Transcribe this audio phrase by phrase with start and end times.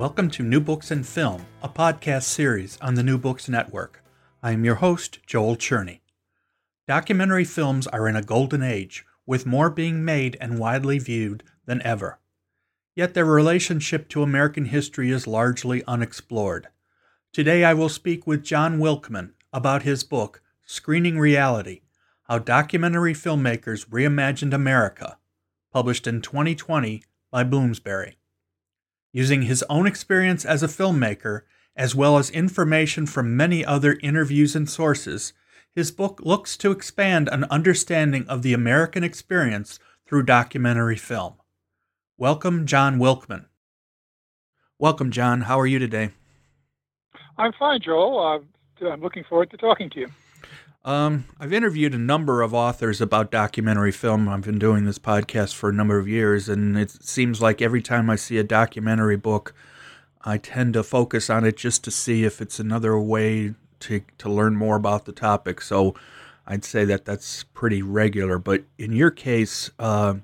[0.00, 4.02] Welcome to New Books and Film, a podcast series on the New Books Network.
[4.42, 6.00] I am your host, Joel Cherney.
[6.88, 11.82] Documentary films are in a golden age, with more being made and widely viewed than
[11.82, 12.18] ever.
[12.96, 16.68] Yet their relationship to American history is largely unexplored.
[17.30, 21.82] Today I will speak with John Wilkman about his book, Screening Reality
[22.22, 25.18] How Documentary Filmmakers Reimagined America,
[25.70, 28.16] published in 2020 by Bloomsbury.
[29.12, 31.42] Using his own experience as a filmmaker,
[31.74, 35.32] as well as information from many other interviews and sources,
[35.74, 41.34] his book looks to expand an understanding of the American experience through documentary film.
[42.18, 43.46] Welcome, John Wilkman.
[44.78, 45.42] Welcome, John.
[45.42, 46.10] How are you today?
[47.36, 48.44] I'm fine, Joel.
[48.82, 50.08] Uh, I'm looking forward to talking to you.
[50.82, 54.28] Um, I've interviewed a number of authors about documentary film.
[54.28, 57.82] I've been doing this podcast for a number of years, and it seems like every
[57.82, 59.54] time I see a documentary book,
[60.22, 64.30] I tend to focus on it just to see if it's another way to to
[64.30, 65.60] learn more about the topic.
[65.60, 65.94] So
[66.46, 68.38] I'd say that that's pretty regular.
[68.38, 70.14] But in your case, uh,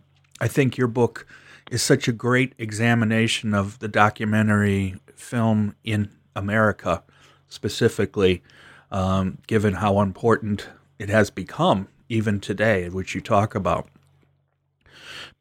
[0.41, 1.27] I think your book
[1.71, 7.03] is such a great examination of the documentary film in America
[7.49, 8.43] specifically
[8.91, 13.89] um, given how important it has become even today, which you talk about.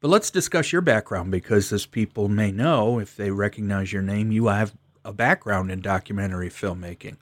[0.00, 4.30] But let's discuss your background because, as people may know, if they recognize your name,
[4.30, 4.74] you have
[5.04, 7.16] a background in documentary filmmaking.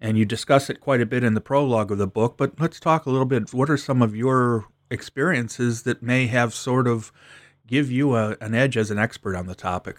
[0.00, 2.80] And you discuss it quite a bit in the prologue of the book, but let's
[2.80, 3.52] talk a little bit.
[3.52, 7.12] What are some of your experiences that may have sort of
[7.66, 9.96] give you a, an edge as an expert on the topic?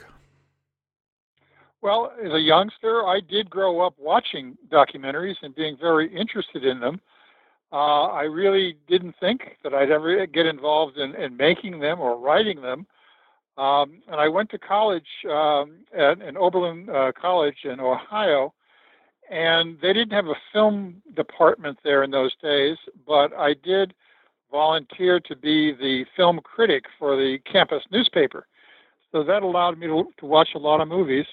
[1.81, 6.79] Well, as a youngster, I did grow up watching documentaries and being very interested in
[6.79, 7.00] them.
[7.72, 12.17] Uh, I really didn't think that I'd ever get involved in, in making them or
[12.17, 12.85] writing them.
[13.57, 18.53] Um, and I went to college um, at Oberlin uh, College in Ohio,
[19.29, 23.94] and they didn't have a film department there in those days, but I did
[24.51, 28.47] volunteer to be the film critic for the campus newspaper.
[29.11, 31.25] So that allowed me to, to watch a lot of movies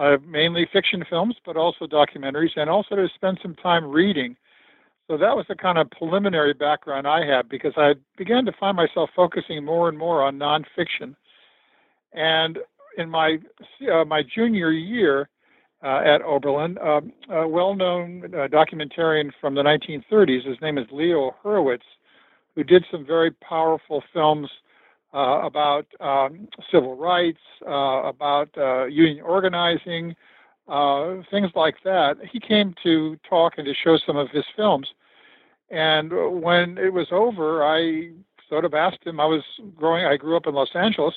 [0.00, 4.34] uh, mainly fiction films, but also documentaries, and also to spend some time reading.
[5.08, 8.76] So that was the kind of preliminary background I had because I began to find
[8.76, 11.14] myself focusing more and more on nonfiction.
[12.14, 12.58] And
[12.96, 13.38] in my
[13.92, 15.28] uh, my junior year
[15.82, 21.34] uh, at Oberlin, um, a well-known uh, documentarian from the 1930s, his name is Leo
[21.44, 21.80] Hurwitz,
[22.54, 24.48] who did some very powerful films
[25.12, 30.14] uh, about um, civil rights, uh, about uh, union organizing,
[30.68, 32.16] uh, things like that.
[32.30, 34.88] He came to talk and to show some of his films.
[35.70, 38.10] And when it was over, I
[38.48, 39.20] sort of asked him.
[39.20, 39.42] I was
[39.76, 40.04] growing.
[40.04, 41.14] I grew up in Los Angeles,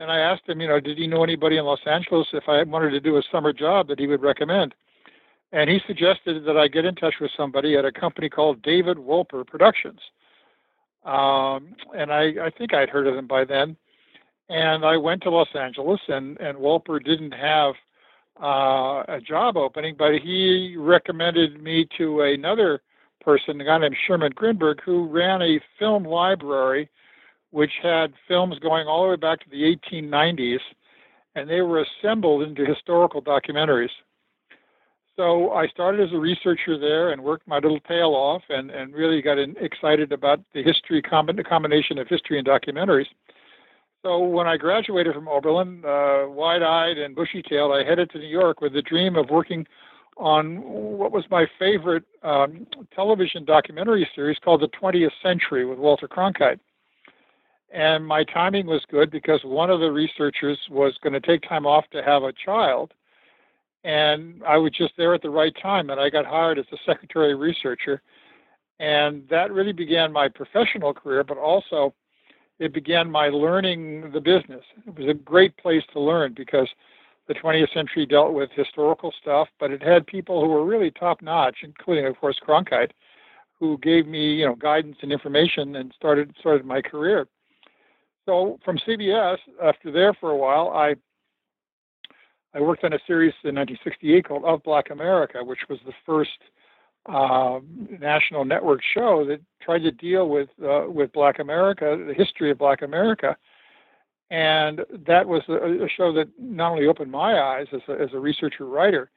[0.00, 2.62] and I asked him, you know, did he know anybody in Los Angeles if I
[2.62, 4.74] wanted to do a summer job that he would recommend?
[5.52, 8.96] And he suggested that I get in touch with somebody at a company called David
[8.96, 10.00] Wolper Productions.
[11.04, 13.76] Um, and I, I think I'd heard of them by then.
[14.48, 17.74] And I went to Los Angeles, and, and Wolper didn't have
[18.42, 22.82] uh, a job opening, but he recommended me to another
[23.22, 26.90] person, a guy named Sherman Grinberg, who ran a film library
[27.54, 30.58] which had films going all the way back to the 1890s,
[31.36, 33.90] and they were assembled into historical documentaries.
[35.16, 38.92] So I started as a researcher there and worked my little tail off and, and
[38.92, 43.06] really got in, excited about the history, the combination of history and documentaries.
[44.02, 48.60] So when I graduated from Oberlin, uh, wide-eyed and bushy-tailed, I headed to New York
[48.60, 49.66] with the dream of working
[50.16, 56.08] on what was my favorite um, television documentary series called The 20th Century with Walter
[56.08, 56.58] Cronkite.
[57.72, 61.66] And my timing was good because one of the researchers was going to take time
[61.66, 62.92] off to have a child–
[63.84, 66.76] and I was just there at the right time, and I got hired as a
[66.86, 68.02] secretary researcher,
[68.80, 71.94] and that really began my professional career, but also
[72.58, 74.64] it began my learning the business.
[74.86, 76.68] It was a great place to learn because
[77.26, 81.22] the 20th century dealt with historical stuff, but it had people who were really top
[81.22, 82.90] notch, including, of course, Cronkite,
[83.58, 87.26] who gave me, you know, guidance and information and started started my career.
[88.26, 90.96] So from CBS, after there for a while, I
[92.54, 96.30] I worked on a series in 1968 called Of Black America, which was the first
[97.06, 97.58] uh,
[98.00, 102.58] national network show that tried to deal with uh, with Black America, the history of
[102.58, 103.36] Black America,
[104.30, 108.10] and that was a, a show that not only opened my eyes as a, as
[108.14, 109.10] a researcher writer,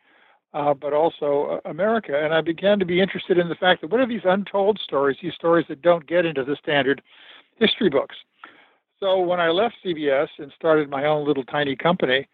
[0.53, 2.19] uh, but also uh, America.
[2.21, 5.17] And I began to be interested in the fact that what are these untold stories,
[5.21, 7.01] these stories that don't get into the standard
[7.55, 8.15] history books.
[8.99, 12.27] So when I left CBS and started my own little tiny company,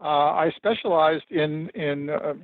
[0.00, 2.34] I specialized in in uh,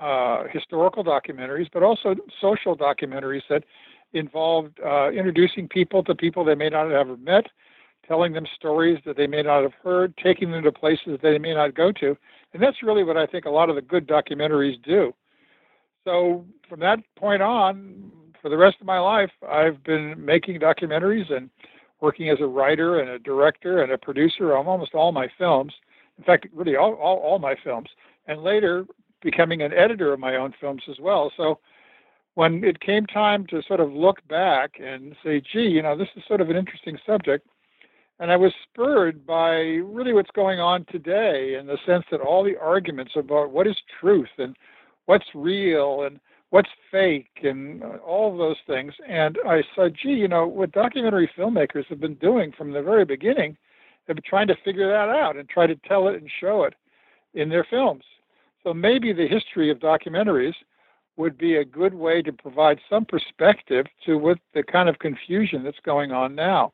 [0.00, 3.64] uh, historical documentaries, but also social documentaries that
[4.12, 7.46] involved uh, introducing people to people they may not have ever met,
[8.06, 11.54] telling them stories that they may not have heard, taking them to places they may
[11.54, 12.16] not go to.
[12.52, 15.12] And that's really what I think a lot of the good documentaries do.
[16.04, 18.10] So from that point on,
[18.40, 21.50] for the rest of my life, I've been making documentaries and
[22.00, 25.72] working as a writer and a director and a producer on almost all my films.
[26.18, 27.88] In fact, really all, all, all my films.
[28.26, 28.86] And later
[29.22, 31.32] becoming an editor of my own films as well.
[31.36, 31.58] So
[32.34, 36.08] when it came time to sort of look back and say, gee, you know, this
[36.16, 37.46] is sort of an interesting subject,
[38.18, 39.52] and I was spurred by
[39.84, 43.76] really what's going on today in the sense that all the arguments about what is
[44.00, 44.56] truth and
[45.06, 46.18] what's real and
[46.50, 48.92] what's fake and all those things.
[49.08, 53.04] And I said, gee, you know, what documentary filmmakers have been doing from the very
[53.04, 53.56] beginning,
[54.06, 56.74] they've been trying to figure that out and try to tell it and show it
[57.34, 58.04] in their films.
[58.62, 60.54] So maybe the history of documentaries
[61.16, 65.64] would be a good way to provide some perspective to what the kind of confusion
[65.64, 66.72] that's going on now.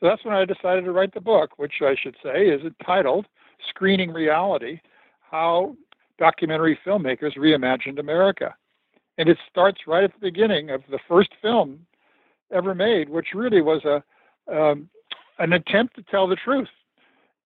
[0.00, 3.26] So that's when I decided to write the book, which I should say is entitled
[3.68, 4.80] Screening Reality
[5.20, 5.76] How
[6.18, 8.54] Documentary Filmmakers Reimagined America.
[9.16, 11.86] And it starts right at the beginning of the first film
[12.52, 14.02] ever made, which really was a
[14.52, 14.90] um,
[15.38, 16.68] an attempt to tell the truth.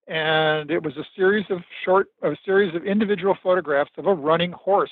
[0.06, 4.52] And it was a series of short, a series of individual photographs of a running
[4.52, 4.90] horse.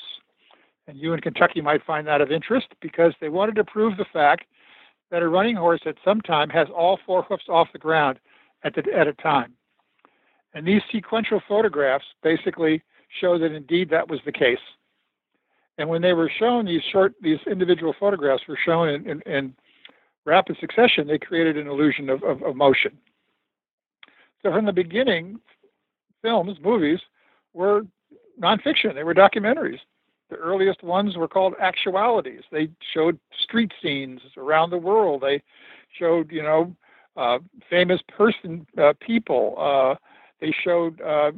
[0.86, 4.04] And you in Kentucky might find that of interest because they wanted to prove the
[4.12, 4.44] fact
[5.10, 8.18] that a running horse at some time has all four hoofs off the ground
[8.64, 9.54] at, the, at a time.
[10.54, 12.82] And these sequential photographs basically
[13.20, 14.58] show that indeed that was the case.
[15.78, 19.54] And when they were shown, these short, these individual photographs were shown in, in, in
[20.26, 22.98] rapid succession, they created an illusion of, of, of motion.
[24.42, 25.40] So from the beginning,
[26.22, 27.00] films, movies,
[27.54, 27.82] were
[28.40, 28.94] nonfiction.
[28.94, 29.78] They were documentaries.
[30.28, 32.42] The earliest ones were called actualities.
[32.50, 35.22] They showed street scenes around the world.
[35.22, 35.42] They
[35.98, 36.76] showed, you know,
[37.16, 37.38] uh,
[37.70, 39.54] famous person, uh, people.
[39.58, 39.94] Uh,
[40.40, 41.30] they showed, uh,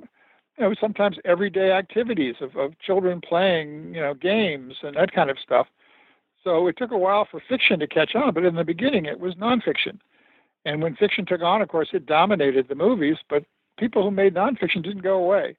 [0.56, 5.30] you know, sometimes everyday activities of, of children playing, you know, games and that kind
[5.30, 5.66] of stuff.
[6.44, 9.18] So it took a while for fiction to catch on, but in the beginning it
[9.18, 9.98] was nonfiction.
[10.64, 13.44] And when fiction took on, of course, it dominated the movies, but
[13.78, 15.56] people who made nonfiction didn't go away.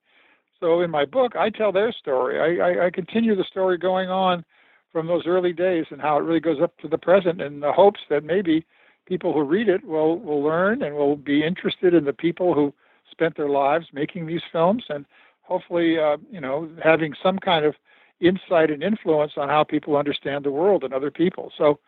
[0.59, 2.59] So in my book, I tell their story.
[2.59, 4.43] I, I, I continue the story going on
[4.91, 7.71] from those early days and how it really goes up to the present in the
[7.71, 8.65] hopes that maybe
[9.05, 12.73] people who read it will, will learn and will be interested in the people who
[13.09, 15.05] spent their lives making these films and
[15.41, 17.75] hopefully, uh, you know, having some kind of
[18.19, 21.51] insight and influence on how people understand the world and other people.
[21.57, 21.79] So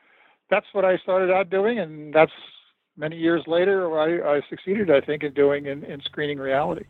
[0.49, 2.31] that's what I started out doing, and that's
[2.97, 6.85] many years later I, I succeeded, I think, in doing in, in screening reality.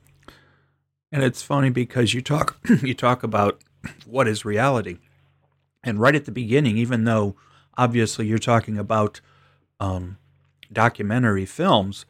[1.11, 3.61] And it's funny because you talk you talk about
[4.05, 4.97] what is reality,
[5.83, 7.35] and right at the beginning, even though
[7.77, 9.21] obviously you're talking about
[9.79, 10.17] um,
[10.71, 12.05] documentary films,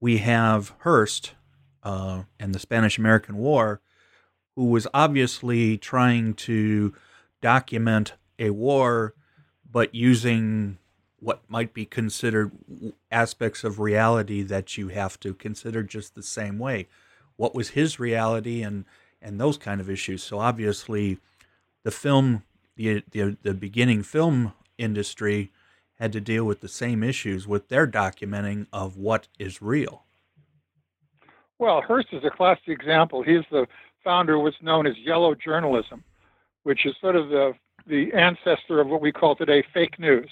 [0.00, 1.34] we have Hearst
[1.82, 3.80] uh, and the Spanish American War,
[4.56, 6.94] who was obviously trying to
[7.40, 9.14] document a war,
[9.70, 10.78] but using
[11.18, 12.52] what might be considered
[13.10, 16.86] aspects of reality that you have to consider just the same way
[17.36, 18.84] what was his reality and
[19.20, 20.22] and those kind of issues.
[20.22, 21.18] So obviously,
[21.82, 22.42] the film,
[22.76, 25.50] the the, the beginning film industry
[25.98, 30.02] had to deal with the same issues with their documenting of what is real.
[31.58, 33.22] Well, Hearst is a classic example.
[33.22, 33.66] He's the
[34.04, 36.04] founder was known as yellow journalism,
[36.62, 37.54] which is sort of the
[37.86, 40.30] the ancestor of what we call today fake news.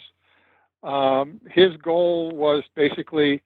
[0.82, 3.42] Um, his goal was basically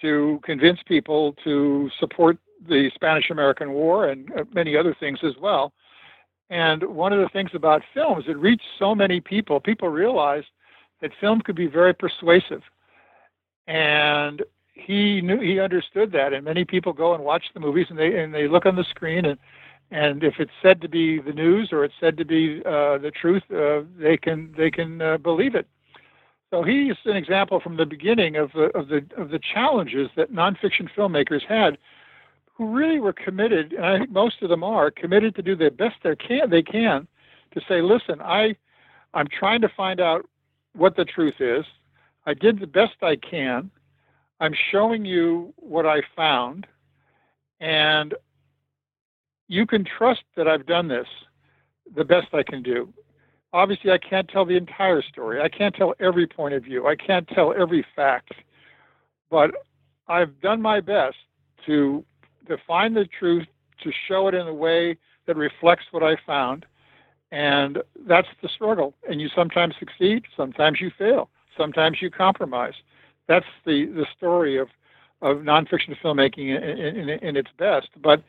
[0.00, 2.36] to convince people to support
[2.68, 5.72] the Spanish American War and uh, many other things as well.
[6.50, 9.60] And one of the things about films, it reached so many people.
[9.60, 10.46] People realized
[11.00, 12.62] that film could be very persuasive.
[13.66, 14.42] And
[14.74, 18.18] he knew he understood that and many people go and watch the movies and they
[18.20, 19.38] and they look on the screen and
[19.90, 23.10] and if it's said to be the news or it's said to be uh, the
[23.10, 25.68] truth uh, they can they can uh, believe it
[26.50, 30.32] So he's an example from the beginning of the of the of the challenges that
[30.32, 31.78] nonfiction filmmakers had,
[32.54, 35.70] who really were committed, and I think most of them are committed to do the
[35.70, 37.08] best they can they can
[37.54, 38.56] to say, listen, I
[39.14, 40.28] I'm trying to find out
[40.74, 41.64] what the truth is.
[42.26, 43.70] I did the best I can.
[44.40, 46.66] I'm showing you what I found,
[47.60, 48.14] and
[49.48, 51.06] you can trust that I've done this
[51.94, 52.92] the best I can do
[53.54, 55.40] obviously I can't tell the entire story.
[55.40, 56.86] I can't tell every point of view.
[56.86, 58.32] I can't tell every fact.
[59.30, 59.52] But
[60.08, 61.16] I've done my best
[61.64, 62.04] to
[62.46, 63.46] define the truth,
[63.82, 66.66] to show it in a way that reflects what I found.
[67.30, 68.94] And that's the struggle.
[69.08, 72.74] And you sometimes succeed, sometimes you fail, sometimes you compromise.
[73.28, 74.68] That's the, the story of,
[75.22, 77.88] of nonfiction filmmaking in, in, in its best.
[78.02, 78.22] But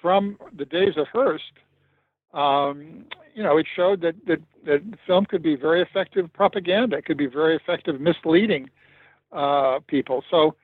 [0.00, 1.52] from the days of Hearst,
[2.32, 3.04] um,
[3.34, 7.18] you know, it showed that, that, that film could be very effective propaganda, it could
[7.18, 8.70] be very effective misleading
[9.32, 10.24] uh, people.
[10.30, 10.54] So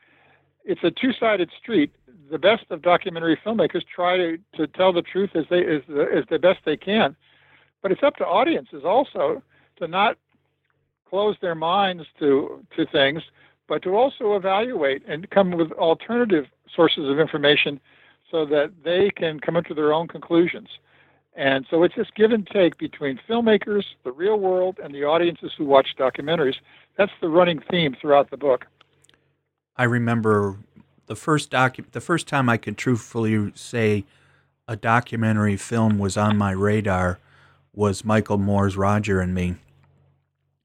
[0.65, 1.93] it's a two sided street.
[2.31, 6.07] The best of documentary filmmakers try to, to tell the truth as they as the,
[6.15, 7.17] as the best they can,
[7.83, 9.43] but it's up to audiences also
[9.77, 10.19] to not
[11.09, 13.23] close their minds to to things,
[13.69, 17.81] but to also evaluate and come with alternative sources of information
[18.31, 20.69] so that they can come to their own conclusions.
[21.35, 25.53] And so it's this give and take between filmmakers, the real world, and the audiences
[25.57, 26.57] who watch documentaries.
[26.97, 28.67] That's the running theme throughout the book.
[29.77, 30.57] I remember
[31.07, 34.05] the first docu- the first time I could truthfully say
[34.67, 37.19] a documentary film was on my radar
[37.75, 39.57] was Michael Moore's Roger and Me.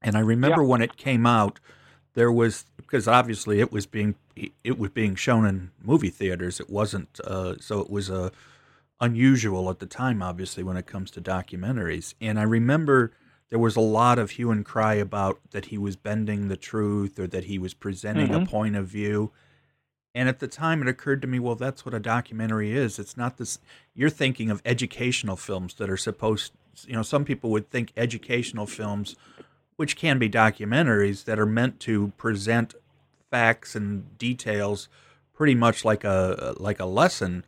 [0.00, 0.68] And I remember yeah.
[0.68, 1.60] when it came out,
[2.14, 6.60] there was because obviously it was being it was being shown in movie theaters.
[6.60, 8.32] It wasn't uh, so it was a
[9.00, 12.14] unusual at the time, obviously, when it comes to documentaries.
[12.20, 13.12] And I remember
[13.50, 17.18] there was a lot of hue and cry about that he was bending the truth
[17.18, 18.44] or that he was presenting mm-hmm.
[18.44, 19.32] a point of view.
[20.14, 22.98] And at the time, it occurred to me, well, that's what a documentary is.
[22.98, 23.58] It's not this.
[23.94, 26.52] You're thinking of educational films that are supposed,
[26.86, 29.16] you know, some people would think educational films,
[29.76, 32.74] which can be documentaries, that are meant to present
[33.32, 34.88] facts and details
[35.32, 37.44] pretty much like a like a lesson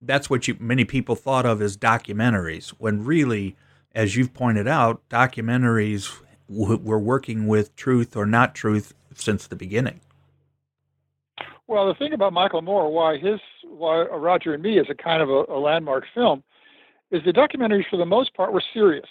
[0.00, 3.56] that's what you, many people thought of as documentaries, when really,
[3.94, 9.56] as you've pointed out, documentaries w- were working with truth or not truth since the
[9.56, 10.00] beginning.
[11.66, 15.22] Well, the thing about Michael Moore, why his why Roger and Me is a kind
[15.22, 16.42] of a, a landmark film,
[17.10, 19.08] is the documentaries for the most part were serious,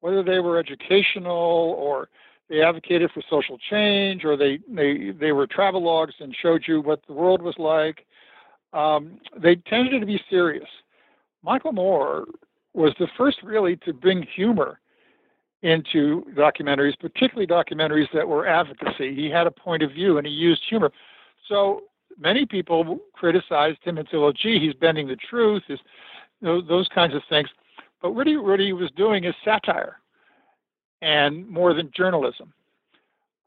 [0.00, 2.08] whether they were educational or
[2.48, 7.00] they advocated for social change or they they they were travelogues and showed you what
[7.06, 8.06] the world was like
[8.72, 10.68] um, they tended to be serious.
[11.42, 12.26] Michael Moore
[12.74, 14.80] was the first really to bring humor
[15.62, 19.14] into documentaries, particularly documentaries that were advocacy.
[19.14, 20.92] He had a point of view and he used humor.
[21.48, 21.82] So
[22.18, 25.80] many people criticized him and said, well, gee, he's bending the truth, is
[26.40, 27.48] those kinds of things.
[28.00, 29.98] But what he, what he was doing is satire
[31.02, 32.52] and more than journalism.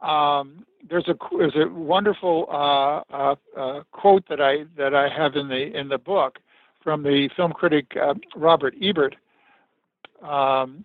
[0.01, 5.35] Um, there's a there's a wonderful uh, uh, uh, quote that I that I have
[5.35, 6.39] in the in the book
[6.83, 9.15] from the film critic uh, Robert Ebert,
[10.23, 10.83] um,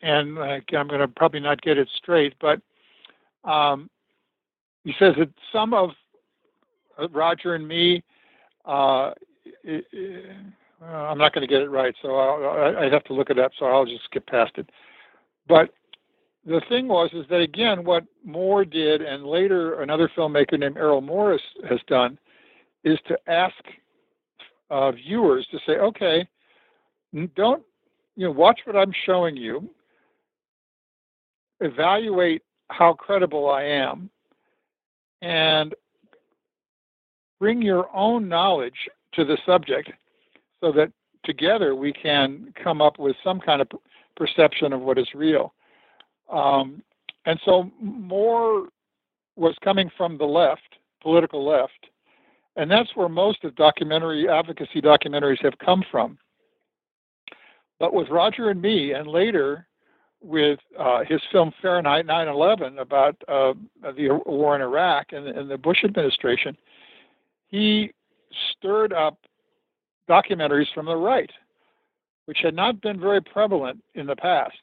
[0.00, 2.62] and I'm going to probably not get it straight, but
[3.44, 3.90] um,
[4.84, 5.90] he says that some of
[6.98, 8.02] uh, Roger and me.
[8.64, 9.12] Uh,
[10.82, 13.52] I'm not going to get it right, so I'll, I'd have to look it up.
[13.58, 14.68] So I'll just skip past it.
[15.48, 15.70] But
[16.46, 21.00] the thing was is that again, what Moore did, and later another filmmaker named Errol
[21.00, 22.18] Morris has done,
[22.84, 23.54] is to ask
[24.70, 26.26] uh, viewers to say, okay,
[27.34, 27.62] don't
[28.14, 29.68] you know, watch what I'm showing you,
[31.60, 34.08] evaluate how credible I am,
[35.22, 35.74] and
[37.40, 39.90] bring your own knowledge to the subject,
[40.60, 40.92] so that
[41.24, 43.68] together we can come up with some kind of
[44.16, 45.52] perception of what is real.
[46.30, 46.82] Um,
[47.24, 48.68] and so Moore
[49.36, 51.86] was coming from the left, political left,
[52.56, 56.18] and that's where most of documentary advocacy documentaries have come from.
[57.78, 59.66] But with Roger and Me, and later
[60.22, 63.52] with uh, his film Fahrenheit 9/11 about uh,
[63.82, 66.56] the war in Iraq and, and the Bush administration,
[67.48, 67.92] he
[68.52, 69.18] stirred up
[70.08, 71.30] documentaries from the right,
[72.24, 74.56] which had not been very prevalent in the past.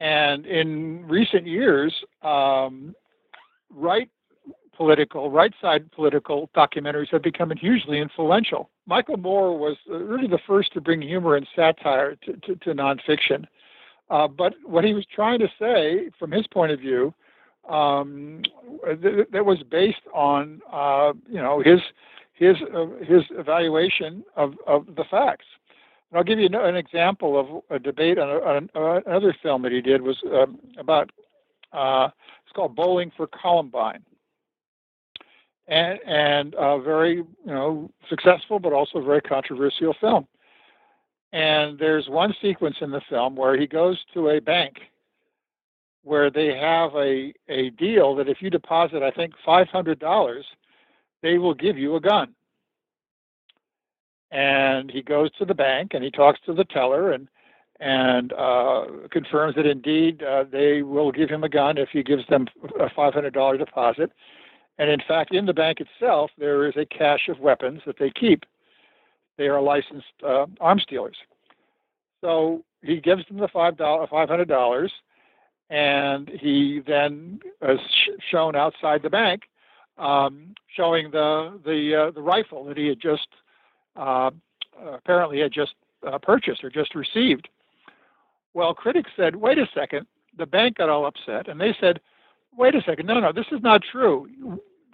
[0.00, 2.94] And in recent years, um,
[3.70, 4.10] right
[4.76, 8.68] political, right side political documentaries have become hugely influential.
[8.86, 13.46] Michael Moore was really the first to bring humor and satire to, to, to nonfiction.
[14.10, 17.12] Uh, but what he was trying to say, from his point of view,
[17.68, 18.42] um,
[19.02, 21.80] th- that was based on uh, you know his
[22.34, 25.46] his uh, his evaluation of, of the facts.
[26.10, 29.72] And I'll give you an example of a debate on, a, on another film that
[29.72, 31.10] he did was um, about
[31.72, 32.08] uh,
[32.44, 34.02] it's called Bowling for Columbine,
[35.66, 40.26] and and a very you know successful but also very controversial film.
[41.32, 44.76] And there's one sequence in the film where he goes to a bank
[46.06, 50.42] where they have a, a deal that if you deposit, I think, $500,
[51.20, 52.32] they will give you a gun.
[54.36, 57.26] And he goes to the bank and he talks to the teller and
[57.80, 62.26] and uh, confirms that indeed uh, they will give him a gun if he gives
[62.28, 62.46] them
[62.80, 64.12] a $500 deposit.
[64.78, 68.10] And in fact, in the bank itself, there is a cache of weapons that they
[68.10, 68.44] keep.
[69.36, 71.16] They are licensed uh, arms dealers.
[72.22, 74.92] So he gives them the five dollar, five hundred dollars,
[75.70, 77.80] and he then is
[78.30, 79.42] shown outside the bank,
[79.98, 83.28] um, showing the the uh, the rifle that he had just
[83.96, 84.30] uh,
[84.92, 85.74] apparently had just
[86.06, 87.48] uh, purchased or just received.
[88.54, 90.06] Well, critics said, "Wait a second."
[90.38, 92.00] The bank got all upset, and they said,
[92.56, 94.28] "Wait a second, no, no, this is not true.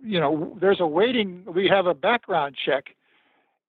[0.04, 1.44] You know, there's a waiting.
[1.46, 2.94] We have a background check."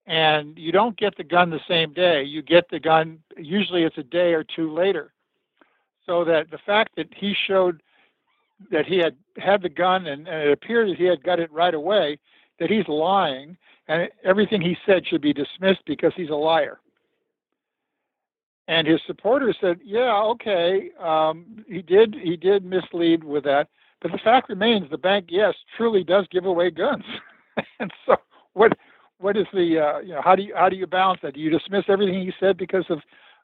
[0.06, 2.24] And you don't get the gun the same day.
[2.24, 5.14] You get the gun, usually it's a day or two later
[6.06, 7.82] so that the fact that he showed
[8.72, 11.52] that he had had the gun and, and, it appeared that he had got it
[11.52, 12.18] right away,
[12.60, 13.58] that he's lying,
[13.88, 16.80] and everything he said should be dismissed because he's a liar.
[18.68, 23.68] And his supporters said, "Yeah, okay, um, he did he did mislead with that,
[24.02, 27.06] but the fact remains, the bank, yes, truly does give away guns.
[27.80, 28.16] and so,
[28.54, 28.78] what
[29.18, 31.34] what is the uh, you know how do you how do you balance that?
[31.34, 33.00] Do you dismiss everything he said because of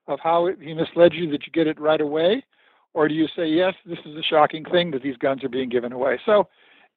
[0.07, 2.43] of how he misled you that you get it right away?
[2.93, 5.69] Or do you say, yes, this is a shocking thing that these guns are being
[5.69, 6.19] given away?
[6.25, 6.47] So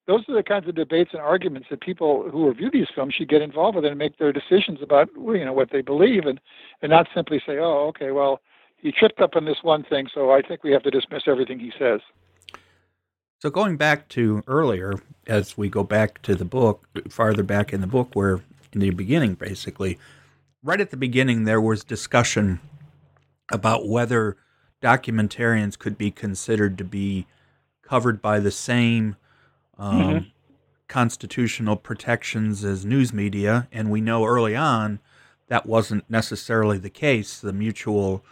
[0.06, 3.28] those are the kinds of debates and arguments that people who review these films should
[3.28, 6.40] get involved with and make their decisions about you know what they believe and
[6.80, 8.40] and not simply say, oh, okay, well,
[8.76, 11.60] he tripped up on this one thing, so I think we have to dismiss everything
[11.60, 12.00] he says.
[13.41, 14.95] So going back to earlier,
[15.26, 18.41] as we go back to the book, farther back in the book, where
[18.73, 19.99] in the beginning, basically,
[20.62, 22.60] right at the beginning, there was discussion
[23.50, 24.36] about whether
[24.80, 27.26] documentarians could be considered to be
[27.82, 29.17] covered by the same
[29.78, 30.28] um, mm-hmm.
[30.89, 35.00] constitutional protections as news media, and we know early on
[35.49, 37.39] that wasn't necessarily the case.
[37.39, 38.25] The mutual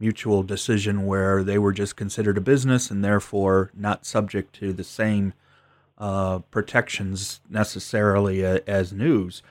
[0.00, 4.84] mutual decision where they were just considered a business and therefore not subject to the
[4.84, 5.32] same
[5.98, 9.42] uh, protections necessarily uh, as news.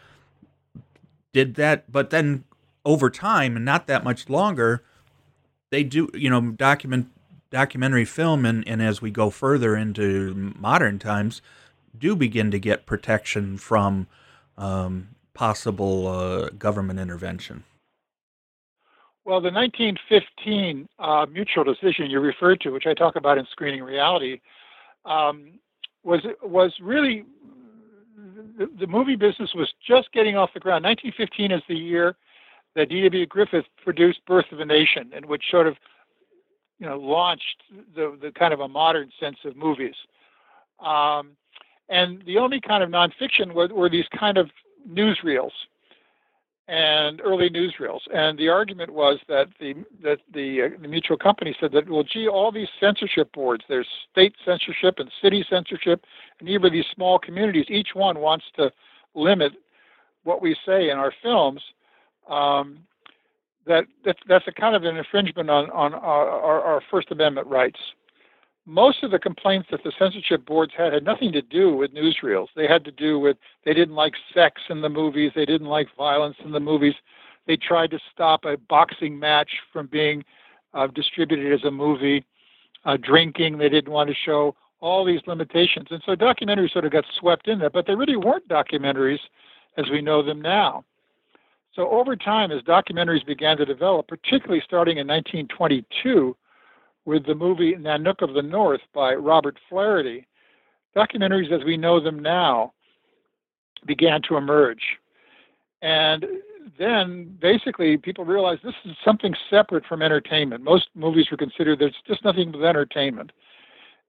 [1.32, 2.44] Did that, but then
[2.86, 4.84] over time, and not that much longer,
[5.72, 7.10] they do, you know, document
[7.54, 11.42] documentary film, and, and as we go further into modern times,
[11.98, 14.08] do begin to get protection from
[14.58, 17.64] um, possible uh, government intervention.
[19.24, 23.84] Well, the 1915 uh, mutual decision you referred to, which I talk about in Screening
[23.84, 24.42] Reality,
[25.06, 25.60] um,
[26.04, 27.24] was was really
[28.58, 30.84] the, the, movie business was just getting off the ground.
[30.84, 32.16] 1915 is the year
[32.76, 33.26] that D.W.
[33.28, 35.76] Griffith produced Birth of a Nation, and which sort of,
[36.80, 37.64] you know, launched
[37.96, 39.96] the, the kind of a modern sense of movies.
[40.80, 41.32] Um,
[41.90, 44.50] and the only kind of nonfiction were, were these kind of
[44.90, 45.52] newsreels
[46.68, 48.00] and early newsreels.
[48.14, 52.04] And the argument was that the that the, uh, the mutual company said that well,
[52.04, 56.06] gee, all these censorship boards, there's state censorship and city censorship,
[56.40, 58.72] and even these small communities, each one wants to
[59.14, 59.52] limit
[60.24, 61.62] what we say in our films
[62.30, 62.80] um,
[63.68, 67.48] that, that that's a kind of an infringement on on our, our, our, First Amendment
[67.48, 67.80] rights.
[68.66, 72.48] Most of the complaints that the censorship boards had had nothing to do with newsreels.
[72.56, 75.88] They had to do with they didn't like sex in the movies, they didn't like
[75.98, 76.94] violence in the movies.
[77.46, 80.24] They tried to stop a boxing match from being
[80.74, 82.26] uh, distributed as a movie.
[82.86, 86.92] Uh, drinking, they didn't want to show all these limitations, and so documentaries sort of
[86.92, 87.70] got swept in there.
[87.70, 89.20] But they really weren't documentaries
[89.78, 90.84] as we know them now.
[91.76, 96.36] So over time, as documentaries began to develop, particularly starting in 1922
[97.06, 100.28] with the movie Nanook of the North by Robert Flaherty,
[100.96, 102.74] documentaries as we know them now
[103.86, 104.84] began to emerge.
[105.82, 106.26] And
[106.78, 110.64] then basically people realized this is something separate from entertainment.
[110.64, 113.32] Most movies were considered there's just nothing but entertainment.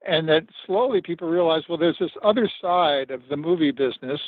[0.07, 4.21] And that slowly people realized, well, there's this other side of the movie business,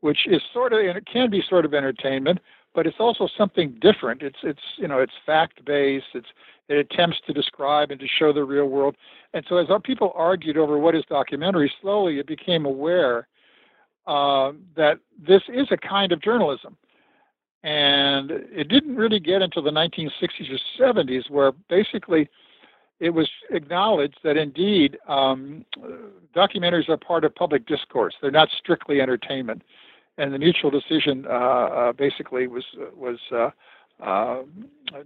[0.00, 2.40] which is sort of, and it can be sort of entertainment,
[2.74, 4.22] but it's also something different.
[4.22, 6.06] It's it's you know it's fact based.
[6.14, 6.28] It's
[6.68, 8.96] It attempts to describe and to show the real world.
[9.32, 13.28] And so, as our people argued over what is documentary, slowly it became aware
[14.06, 16.76] uh, that this is a kind of journalism.
[17.62, 22.28] And it didn't really get until the 1960s or 70s where basically
[23.00, 25.64] it was acknowledged that indeed um,
[26.36, 28.14] documentaries are part of public discourse.
[28.20, 29.62] They're not strictly entertainment.
[30.16, 32.64] And the mutual decision uh, uh, basically was
[32.96, 33.50] was uh,
[34.02, 34.42] uh,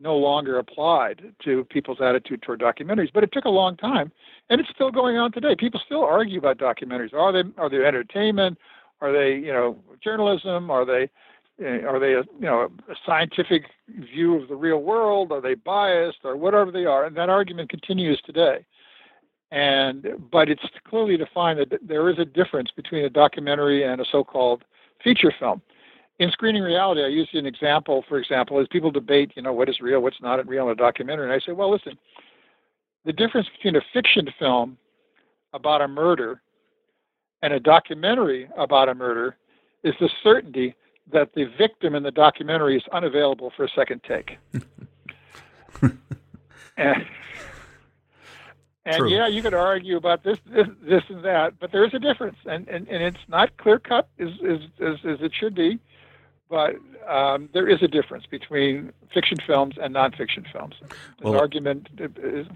[0.01, 3.13] no longer applied to people's attitude toward documentaries.
[3.13, 4.13] But it took a long time,
[4.51, 5.55] and it's still going on today.
[5.57, 7.15] People still argue about documentaries.
[7.15, 8.59] Are they are they entertainment?
[9.01, 10.71] Are they you know journalism?
[10.71, 11.11] Are they
[11.65, 15.33] eh, are they a, you know a scientific view of the real world?
[15.33, 17.05] Are they biased or whatever they are?
[17.05, 18.65] And that argument continues today.
[19.51, 24.05] And but it's clearly defined that there is a difference between a documentary and a
[24.11, 24.65] so-called
[25.03, 25.63] feature film
[26.19, 29.69] in screening reality, I use an example, for example, as people debate, you know, what
[29.69, 31.25] is real, what's not real in a documentary.
[31.25, 31.97] And I say, well, listen,
[33.05, 34.77] the difference between a fiction film
[35.53, 36.43] about a murder
[37.43, 39.37] and a documentary about a murder
[39.85, 40.75] is the certainty
[41.13, 44.39] that the victim in the documentary is unavailable for a second take.
[46.77, 47.07] and,
[48.89, 51.99] and yeah, you could argue about this, this, this, and that, but there is a
[51.99, 55.79] difference, and and, and it's not clear cut as, as as as it should be
[56.49, 56.77] but
[57.09, 60.75] um, there is a difference between fiction films and nonfiction films.
[61.21, 62.47] The well, argument is.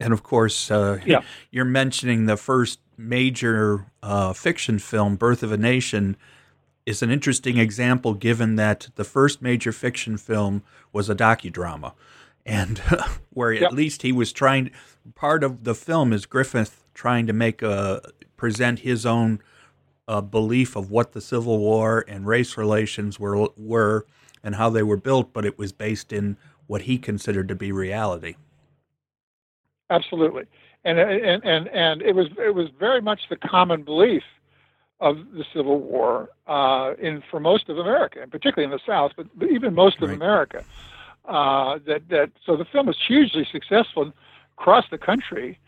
[0.00, 1.22] And of course, uh, yeah.
[1.50, 6.16] you're mentioning the first major uh, fiction film, Birth of a Nation,
[6.86, 11.92] is an interesting example given that the first major fiction film was a docudrama.
[12.48, 12.78] And
[13.30, 14.70] where at least he was trying,
[15.14, 18.02] part of the film is Griffith trying to make a
[18.36, 19.40] present his own
[20.08, 24.06] a belief of what the Civil War and race relations were were
[24.42, 27.70] and how they were built, but it was based in what he considered to be
[27.70, 28.36] reality.
[29.90, 30.44] Absolutely,
[30.84, 34.22] and and and and it was it was very much the common belief
[35.00, 39.12] of the Civil War uh, in for most of America, and particularly in the South,
[39.16, 40.16] but, but even most of right.
[40.16, 40.64] America.
[41.28, 44.10] Uh, that that so the film was hugely successful
[44.58, 45.58] across the country,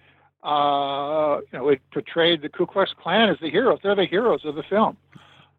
[0.43, 3.79] uh, you know, it portrayed the Ku Klux Klan as the heroes.
[3.83, 4.97] They're the heroes of the film.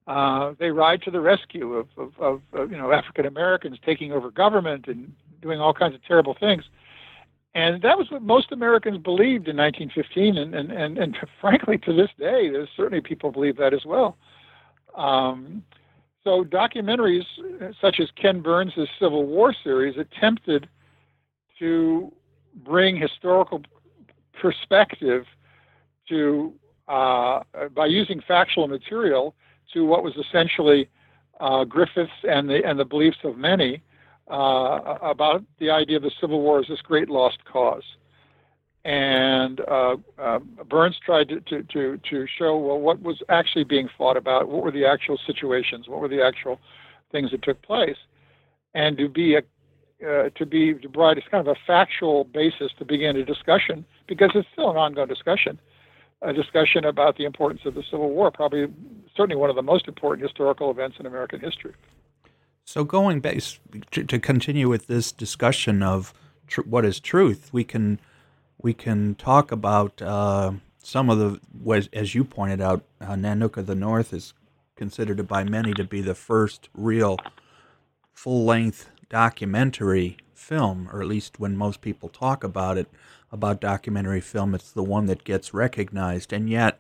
[0.08, 4.12] Uh, they ride to the rescue of, of, of, of you know African Americans taking
[4.12, 6.64] over government and doing all kinds of terrible things.
[7.54, 11.94] And that was what most Americans believed in 1915, and, and, and, and frankly, to
[11.94, 14.18] this day, there's certainly people believe that as well.
[14.96, 15.64] Um,
[16.24, 17.26] so documentaries
[17.80, 20.70] such as Ken Burns' Civil War series attempted
[21.60, 22.12] to
[22.64, 23.62] bring historical
[24.40, 25.26] perspective
[26.10, 26.54] to
[26.88, 27.42] uh,
[27.74, 29.36] by using factual material
[29.74, 30.90] to what was essentially
[31.40, 33.82] uh, Griffiths and the and the beliefs of many
[34.28, 37.84] uh, about the idea of the Civil War as this great lost cause.
[38.84, 43.88] And uh, uh, Burns tried to, to, to, to show well what was actually being
[43.96, 46.60] fought about, what were the actual situations, what were the actual
[47.12, 47.98] things that took place,
[48.74, 49.44] and to be a
[50.04, 54.32] uh, to be to provide kind of a factual basis to begin a discussion because
[54.34, 55.60] it's still an ongoing discussion,
[56.24, 58.66] a discussion about the importance of the Civil War, probably
[59.16, 61.74] certainly one of the most important historical events in American history.
[62.66, 63.38] So, going back
[63.92, 66.14] to, to continue with this discussion of
[66.48, 68.00] tr- what is truth, we can
[68.62, 73.58] we can talk about uh, some of the, ways, as you pointed out, uh, Nanook
[73.58, 74.34] of the North is
[74.76, 77.18] considered by many to be the first real
[78.14, 82.88] full length documentary film, or at least when most people talk about it,
[83.32, 86.34] about documentary film, it's the one that gets recognized.
[86.34, 86.80] And yet,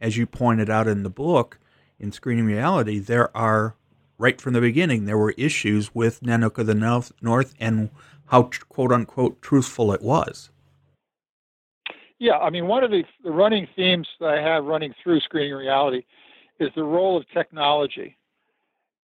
[0.00, 1.58] as you pointed out in the book,
[1.98, 3.76] in Screening Reality, there are,
[4.18, 7.90] right from the beginning, there were issues with Nanook of the North and
[8.26, 10.50] how quote unquote truthful it was.
[12.22, 15.54] Yeah, I mean, one of the, the running themes that I have running through Screening
[15.54, 16.04] Reality
[16.60, 18.16] is the role of technology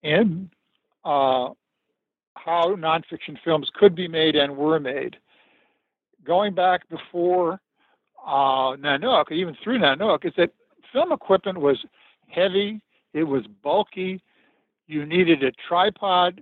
[0.04, 0.48] in
[1.04, 1.48] uh,
[2.36, 5.16] how nonfiction films could be made and were made.
[6.22, 7.58] Going back before
[8.24, 10.52] uh, Nanook, even through Nanook, is that
[10.92, 11.84] film equipment was
[12.28, 12.80] heavy,
[13.14, 14.22] it was bulky,
[14.86, 16.40] you needed a tripod.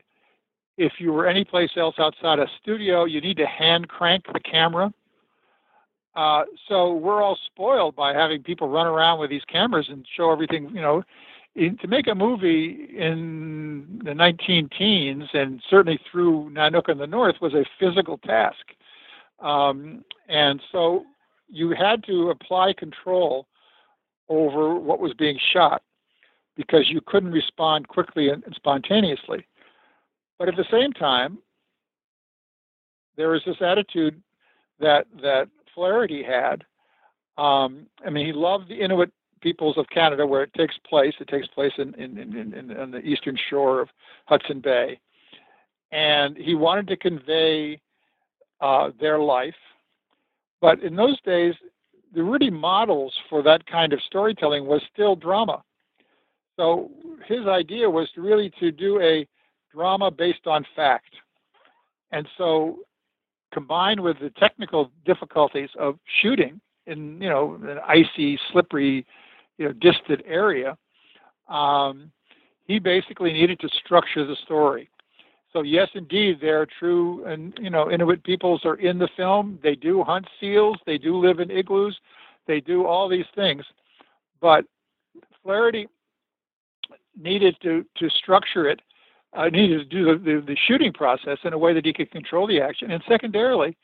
[0.77, 4.93] If you were anyplace else outside a studio, you need to hand crank the camera.
[6.17, 10.33] Uh, so we're all spoiled by having people run around with these cameras and show
[10.33, 11.03] everything, you know,
[11.55, 17.07] in, to make a movie in the 19 teens and certainly through Nanook in the
[17.07, 18.65] North was a physical task.
[19.41, 21.05] Um, and so
[21.49, 23.47] you had to apply control
[24.31, 25.83] over what was being shot
[26.57, 29.47] because you couldn't respond quickly and, and spontaneously.
[30.39, 31.39] But at the same time,
[33.17, 34.21] there was this attitude
[34.81, 36.65] that that Flaherty had.
[37.39, 41.15] Um, I mean, he loved the Inuit peoples of Canada, where it takes place.
[41.21, 43.89] It takes place in in, in, in, in the eastern shore of
[44.25, 44.99] Hudson Bay,
[45.93, 47.81] and he wanted to convey
[48.61, 49.55] uh, their life.
[50.61, 51.55] But in those days,
[52.15, 55.63] the really models for that kind of storytelling was still drama.
[56.57, 56.91] So
[57.27, 59.29] his idea was really to do a
[59.73, 61.15] drama based on fact.
[62.13, 62.79] And so
[63.57, 69.07] combined with the technical difficulties of shooting in, you know, an icy, slippery,
[69.57, 70.77] you know, distant area,
[71.49, 72.13] um,
[72.65, 74.91] he basically needed to structure the story.
[75.55, 79.59] So yes, indeed, there are true and you know Inuit peoples are in the film.
[79.63, 80.77] They do hunt seals.
[80.85, 81.97] They do live in igloos.
[82.47, 83.65] They do all these things,
[84.43, 84.67] but
[85.43, 85.87] Flaherty
[87.19, 88.83] needed to to structure it.
[89.37, 92.11] Uh, needed to do the, the, the, shooting process in a way that he could
[92.11, 93.77] control the action, and secondarily,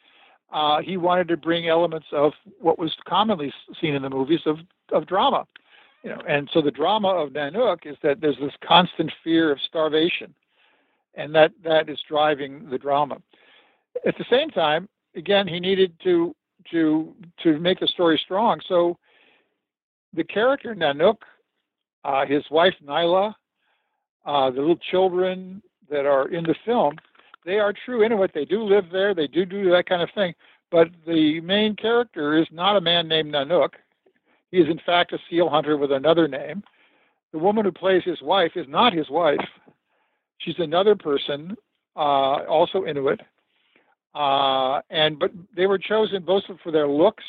[0.51, 4.59] uh, he wanted to bring elements of what was commonly seen in the movies of
[4.93, 5.47] of drama.
[6.03, 9.59] You know, and so the drama of Nanook is that there's this constant fear of
[9.61, 10.35] starvation
[11.15, 13.19] and that that is driving the drama.
[14.07, 16.35] At the same time, again, he needed to
[16.71, 18.61] to to make the story strong.
[18.69, 18.99] So
[20.15, 21.19] the character Nanook,
[22.05, 23.35] uh, his wife Nyla,
[24.25, 26.97] uh, the little children that are in the film,
[27.45, 28.33] they are true Inuit.
[28.35, 29.15] They do live there.
[29.15, 30.35] They do do that kind of thing.
[30.71, 33.71] But the main character is not a man named Nanook.
[34.51, 36.63] He is in fact a seal hunter with another name.
[37.33, 39.41] The woman who plays his wife is not his wife.
[40.39, 41.57] She's another person,
[41.97, 43.21] uh, also Inuit,
[44.15, 47.25] uh, and but they were chosen both for their looks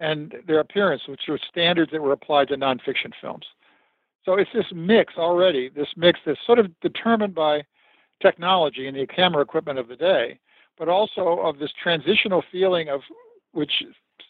[0.00, 3.44] and their appearance, which were standards that were applied to nonfiction films.
[4.24, 7.62] So it's this mix already, this mix that's sort of determined by
[8.20, 10.38] technology and the camera equipment of the day,
[10.78, 13.00] but also of this transitional feeling of
[13.52, 13.82] which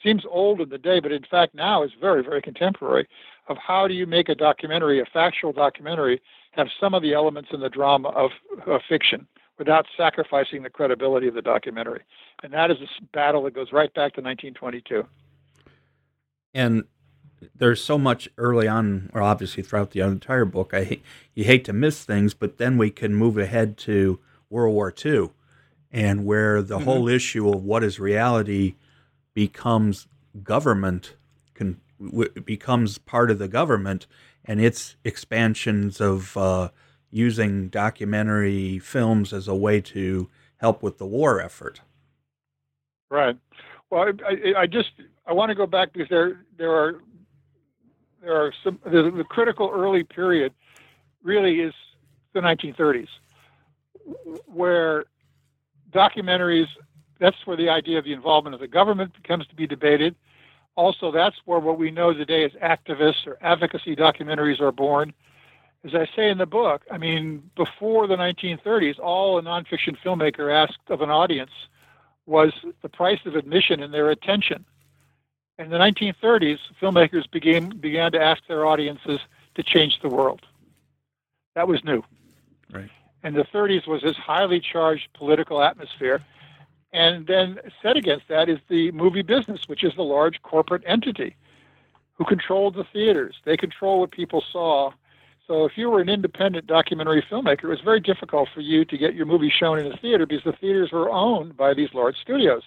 [0.02, 3.06] seems old in the day, but in fact now is very, very contemporary,
[3.48, 6.22] of how do you make a documentary, a factual documentary,
[6.52, 8.30] have some of the elements in the drama of,
[8.66, 9.26] of fiction
[9.58, 12.00] without sacrificing the credibility of the documentary.
[12.42, 15.04] And that is a battle that goes right back to 1922.
[16.54, 16.84] And
[17.54, 20.72] there's so much early on, or obviously throughout the entire book.
[20.72, 21.00] I
[21.34, 25.30] you hate to miss things, but then we can move ahead to World War II,
[25.90, 26.84] and where the mm-hmm.
[26.84, 28.74] whole issue of what is reality
[29.34, 30.06] becomes
[30.42, 31.14] government
[31.54, 34.06] can w- becomes part of the government
[34.44, 36.70] and its expansions of uh,
[37.10, 41.80] using documentary films as a way to help with the war effort.
[43.10, 43.36] Right.
[43.90, 44.90] Well, I, I just
[45.26, 47.00] I want to go back because there there are
[48.22, 50.52] there are some the, the critical early period
[51.22, 51.74] really is
[52.32, 53.08] the 1930s
[54.46, 55.04] where
[55.92, 56.66] documentaries
[57.20, 60.16] that's where the idea of the involvement of the government becomes to be debated.
[60.74, 65.12] Also, that's where what we know today as activists or advocacy documentaries are born.
[65.84, 70.52] As I say in the book, I mean, before the 1930s, all a nonfiction filmmaker
[70.52, 71.50] asked of an audience
[72.26, 72.52] was
[72.82, 74.64] the price of admission and their attention.
[75.60, 79.20] In the 1930s, filmmakers began, began to ask their audiences
[79.56, 80.40] to change the world.
[81.54, 82.02] That was new.
[82.72, 82.88] Right.
[83.22, 86.24] And the 30s was this highly charged political atmosphere
[86.94, 91.36] and then set against that is the movie business, which is the large corporate entity
[92.14, 93.36] who controlled the theaters.
[93.44, 94.92] They control what people saw.
[95.46, 98.96] So if you were an independent documentary filmmaker, it was very difficult for you to
[98.96, 102.16] get your movie shown in a theater because the theaters were owned by these large
[102.16, 102.62] studios.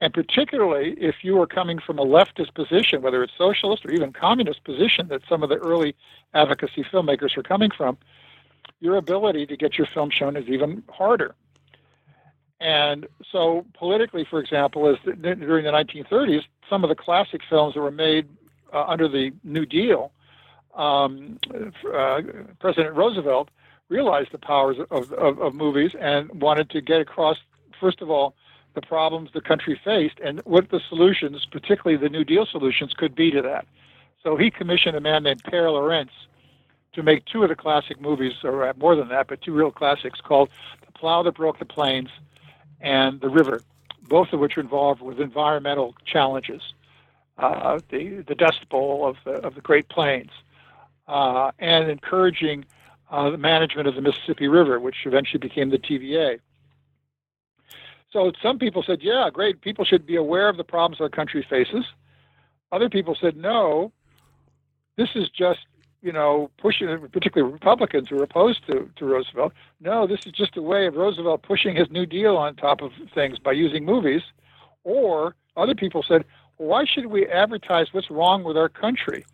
[0.00, 4.12] And particularly if you were coming from a leftist position, whether it's socialist or even
[4.12, 5.96] communist position that some of the early
[6.34, 7.98] advocacy filmmakers were coming from,
[8.80, 11.34] your ability to get your film shown is even harder.
[12.60, 17.80] And so, politically, for example, is during the 1930s, some of the classic films that
[17.80, 18.28] were made
[18.72, 20.12] uh, under the New Deal,
[20.74, 21.38] um,
[21.92, 22.20] uh,
[22.60, 23.48] President Roosevelt
[23.88, 27.38] realized the powers of, of, of, movies and wanted to get across,
[27.80, 28.34] first of all,
[28.74, 33.14] the problems the country faced and what the solutions, particularly the New Deal solutions, could
[33.14, 33.66] be to that.
[34.22, 36.12] So he commissioned a man named Pare Lorentz
[36.94, 40.20] to make two of the classic movies, or more than that, but two real classics
[40.20, 40.48] called
[40.84, 42.08] The Plow That Broke the Plains
[42.80, 43.62] and the river,
[44.08, 46.62] both of which are involved with environmental challenges.
[47.36, 50.30] Uh, the, the Dust Bowl of the, of the Great Plains,
[51.06, 52.64] uh, and encouraging
[53.10, 56.40] uh, the management of the Mississippi River, which eventually became the TVA.
[58.10, 61.46] So some people said, yeah, great, people should be aware of the problems our country
[61.48, 61.84] faces.
[62.72, 63.92] Other people said, no,
[64.96, 65.60] this is just
[66.02, 69.52] you know, pushing, particularly Republicans who were opposed to, to Roosevelt.
[69.80, 72.92] No, this is just a way of Roosevelt pushing his New Deal on top of
[73.14, 74.22] things by using movies.
[74.84, 76.24] Or other people said,
[76.56, 79.24] why should we advertise what's wrong with our country?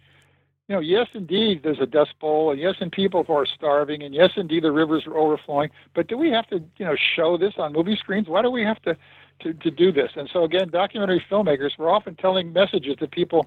[0.68, 4.02] You know, yes, indeed, there's a dust bowl, and yes, and people who are starving,
[4.02, 5.68] and yes, indeed, the rivers are overflowing.
[5.94, 8.28] But do we have to, you know, show this on movie screens?
[8.28, 8.96] Why do we have to,
[9.40, 10.12] to, to do this?
[10.16, 13.46] And so, again, documentary filmmakers were often telling messages that people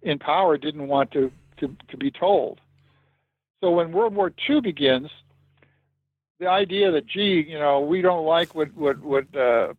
[0.00, 2.60] in power didn't want to to, to be told.
[3.62, 5.10] So when World War II begins,
[6.38, 9.72] the idea that gee, you know, we don't like what what what uh,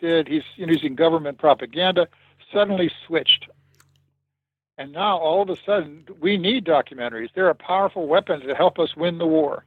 [0.00, 0.28] did.
[0.28, 2.08] He's using government propaganda.
[2.52, 3.48] Suddenly switched,
[4.82, 7.28] and now all of a sudden we need documentaries.
[7.32, 9.64] They're a powerful weapon to help us win the war.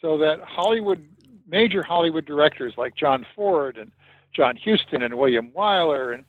[0.00, 1.06] So that Hollywood,
[1.46, 3.92] major Hollywood directors like John Ford and
[4.32, 6.24] John Huston and William Wyler and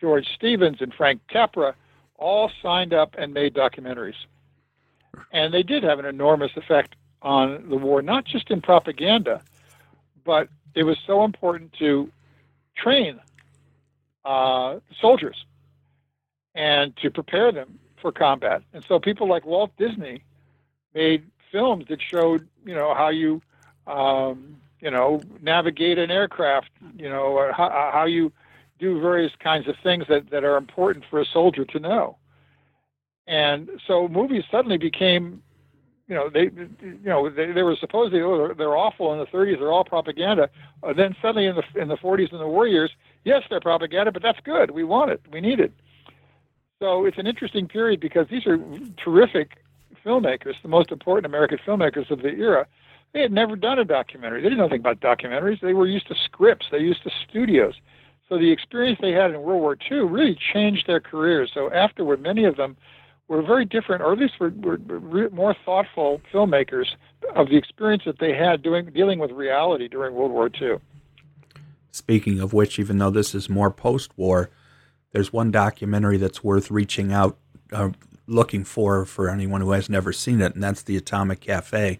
[0.00, 1.74] George Stevens and Frank Capra
[2.14, 4.14] all signed up and made documentaries.
[5.32, 9.42] And they did have an enormous effect on the war, not just in propaganda,
[10.24, 12.12] but it was so important to
[12.76, 13.18] train
[14.24, 15.44] uh, soldiers
[16.58, 18.62] and to prepare them for combat.
[18.74, 20.24] And so people like Walt Disney
[20.92, 23.40] made films that showed, you know, how you,
[23.86, 28.32] um, you know, navigate an aircraft, you know, how, how you
[28.80, 32.16] do various kinds of things that, that are important for a soldier to know.
[33.28, 35.42] And so movies suddenly became,
[36.08, 36.50] you know, they,
[36.82, 39.58] you know, they, they were supposedly oh, they're, awful in the 30s.
[39.60, 40.50] They're all propaganda.
[40.82, 42.90] Uh, then suddenly in the in the 40s and the war years,
[43.24, 44.72] yes, they're propaganda, but that's good.
[44.72, 45.20] We want it.
[45.30, 45.72] We need it.
[46.80, 48.56] So it's an interesting period because these are
[49.02, 49.58] terrific
[50.04, 52.68] filmmakers, the most important American filmmakers of the era.
[53.12, 54.42] They had never done a documentary.
[54.42, 55.60] They didn't know anything about documentaries.
[55.60, 56.66] They were used to scripts.
[56.70, 57.74] They used to studios.
[58.28, 61.50] So the experience they had in World War II really changed their careers.
[61.52, 62.76] So afterward, many of them
[63.26, 66.86] were very different, or at least were, were, were more thoughtful filmmakers
[67.34, 70.76] of the experience that they had doing dealing with reality during World War II.
[71.90, 74.50] Speaking of which, even though this is more post-war,
[75.18, 77.36] there's one documentary that's worth reaching out,
[77.72, 77.90] uh,
[78.28, 81.98] looking for for anyone who has never seen it, and that's the Atomic Cafe,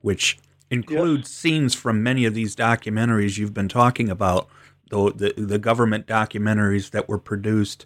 [0.00, 0.38] which
[0.70, 1.30] includes yes.
[1.30, 4.48] scenes from many of these documentaries you've been talking about
[4.88, 7.84] the, the, the government documentaries that were produced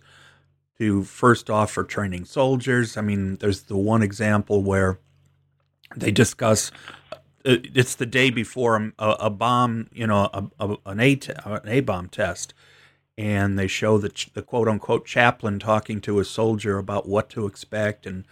[0.79, 2.97] to first off for training soldiers.
[2.97, 5.01] I mean, there's the one example where
[5.97, 6.71] they discuss
[7.45, 11.67] uh, it's the day before a, a bomb, you know, a, a, an A an
[11.67, 12.55] A bomb test,
[13.18, 17.46] and they show the the quote unquote chaplain talking to a soldier about what to
[17.46, 18.24] expect, and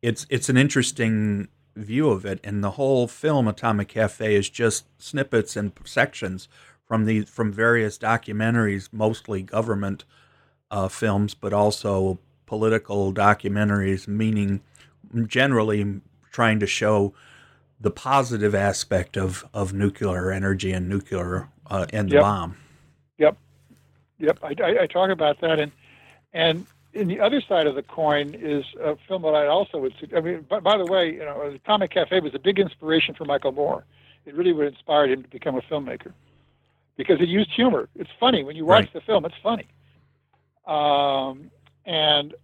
[0.00, 2.38] it's it's an interesting view of it.
[2.44, 6.48] And the whole film Atomic Cafe is just snippets and sections
[6.86, 10.04] from the from various documentaries, mostly government
[10.70, 14.60] uh, films, but also political documentaries, meaning
[15.26, 17.12] generally trying to show
[17.80, 22.22] the positive aspect of, of nuclear energy and nuclear uh, and the yep.
[22.22, 22.56] bomb.
[24.18, 24.38] Yep.
[24.42, 25.72] I, I, I, talk about that, and
[26.32, 29.94] and in the other side of the coin is a film that I also would.
[30.14, 33.24] I mean, by, by the way, you know, Atomic Cafe was a big inspiration for
[33.24, 33.84] Michael Moore.
[34.26, 36.12] It really would inspire him to become a filmmaker
[36.96, 37.88] because it used humor.
[37.94, 38.92] It's funny when you watch right.
[38.92, 39.24] the film.
[39.24, 39.66] It's funny.
[40.66, 41.50] Um,
[41.86, 42.34] and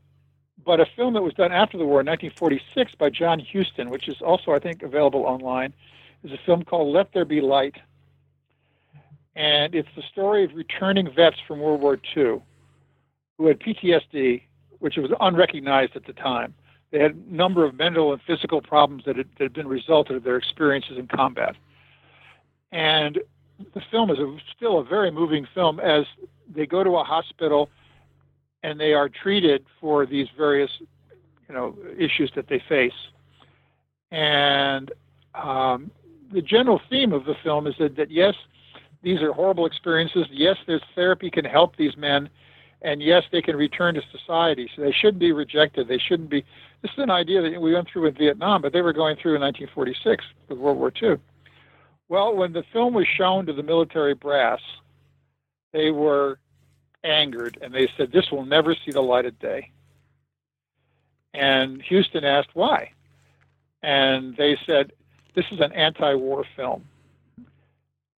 [0.65, 4.09] but a film that was done after the war in 1946 by John Huston, which
[4.09, 5.75] is also I think available online,
[6.23, 7.77] is a film called Let There Be Light.
[9.37, 12.41] And it's the story of returning vets from World War II
[13.37, 14.43] who had PTSD,
[14.79, 16.55] which was unrecognized at the time.
[16.93, 20.17] They had a number of mental and physical problems that had, that had been resulted
[20.17, 21.57] of their experiences in combat.
[22.71, 23.19] And
[23.75, 26.05] the film is a, still a very moving film as
[26.53, 27.69] they go to a hospital
[28.63, 30.71] and they are treated for these various
[31.49, 32.93] you know issues that they face
[34.11, 34.93] and
[35.35, 35.91] um,
[36.33, 38.35] the general theme of the film is that, that yes
[39.05, 42.29] these are horrible experiences yes there's therapy can help these men
[42.83, 46.45] and yes they can return to society so they shouldn't be rejected they shouldn't be
[46.83, 49.35] this is an idea that we went through in vietnam but they were going through
[49.35, 51.17] in 1946 with world war ii
[52.09, 54.61] well, when the film was shown to the military brass,
[55.73, 56.39] they were
[57.03, 59.71] angered and they said, This will never see the light of day.
[61.33, 62.93] And Huston asked why.
[63.83, 64.93] And they said,
[65.35, 66.85] This is an anti war film.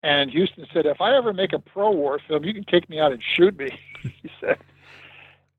[0.06, 2.99] And Huston said, If I ever make a pro war film, you can take me
[2.99, 3.72] out and shoot me,
[4.03, 4.60] he said.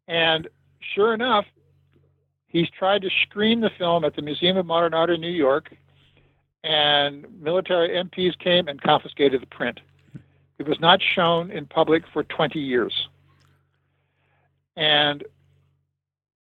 [0.07, 0.47] And
[0.95, 1.47] sure enough,
[2.47, 5.75] he's tried to screen the film at the Museum of Modern Art in New York
[6.63, 9.81] and military MPs came and confiscated the print.
[10.59, 13.09] It was not shown in public for 20 years.
[14.77, 15.25] And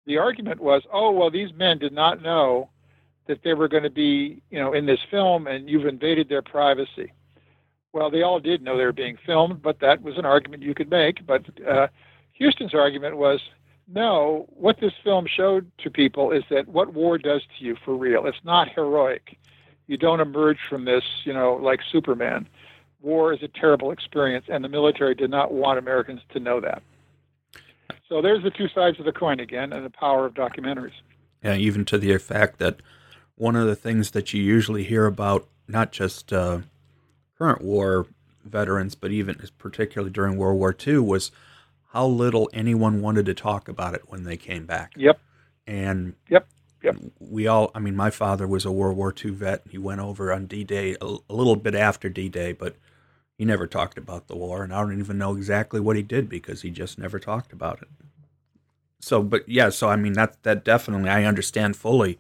[0.06, 2.70] the argument was, oh well, these men did not know
[3.28, 6.44] that they were going to be, you know, in this film, and you've invaded their
[6.44, 7.12] privacy.
[7.96, 10.76] Well, they all did know they were being filmed, but that was an argument you
[10.76, 11.26] could make.
[11.26, 11.88] But uh,
[12.38, 13.40] Huston's argument was,
[13.88, 17.96] no, what this film showed to people is that what war does to you for
[17.96, 18.26] real.
[18.26, 19.38] It's not heroic.
[19.88, 22.50] You don't emerge from this, you know, like Superman.
[23.02, 26.84] War is a terrible experience, and the military did not want Americans to know that.
[28.10, 31.00] So there's the two sides of the coin again, and the power of documentaries.
[31.42, 32.82] Yeah, even to the fact that
[33.36, 36.60] one of the things that you usually hear about, not just uh,
[37.38, 38.08] current war
[38.44, 41.32] veterans, but even particularly during World War II, was
[41.92, 44.94] how little anyone wanted to talk about it when they came back.
[44.96, 45.20] Yep.
[45.68, 46.48] And yep.
[46.84, 46.98] Yep.
[47.20, 49.64] We all, I mean, my father was a World War II vet.
[49.70, 52.76] He went over on D Day a, a little bit after D Day, but
[53.38, 54.64] he never talked about the war.
[54.64, 57.82] And I don't even know exactly what he did because he just never talked about
[57.82, 57.88] it.
[59.00, 62.20] So, but yeah, so I mean, that, that definitely, I understand fully